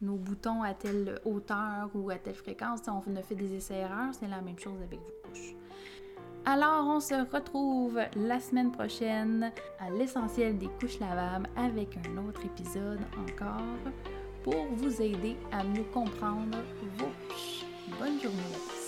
nos 0.00 0.16
boutons 0.16 0.64
à 0.64 0.74
telle 0.74 1.20
hauteur 1.24 1.88
ou 1.94 2.10
à 2.10 2.16
telle 2.16 2.34
fréquence. 2.34 2.80
on 2.88 3.14
a 3.14 3.22
fait 3.22 3.36
des 3.36 3.54
essais-erreurs. 3.54 4.12
C'est 4.18 4.26
la 4.26 4.40
même 4.40 4.58
chose 4.58 4.82
avec 4.82 4.98
vos 4.98 5.28
couches. 5.28 5.54
Alors, 6.44 6.86
on 6.88 6.98
se 6.98 7.14
retrouve 7.32 8.00
la 8.16 8.40
semaine 8.40 8.72
prochaine 8.72 9.52
à 9.78 9.90
l'essentiel 9.90 10.58
des 10.58 10.66
couches 10.80 10.98
lavables 10.98 11.48
avec 11.56 11.96
un 11.96 12.16
autre 12.28 12.44
épisode 12.44 12.98
encore 13.16 13.92
pour 14.42 14.66
vous 14.74 15.00
aider 15.00 15.36
à 15.52 15.62
mieux 15.62 15.84
comprendre 15.94 16.58
vos 16.98 17.12
couches. 17.28 17.64
Bonne 18.00 18.20
journée 18.20 18.81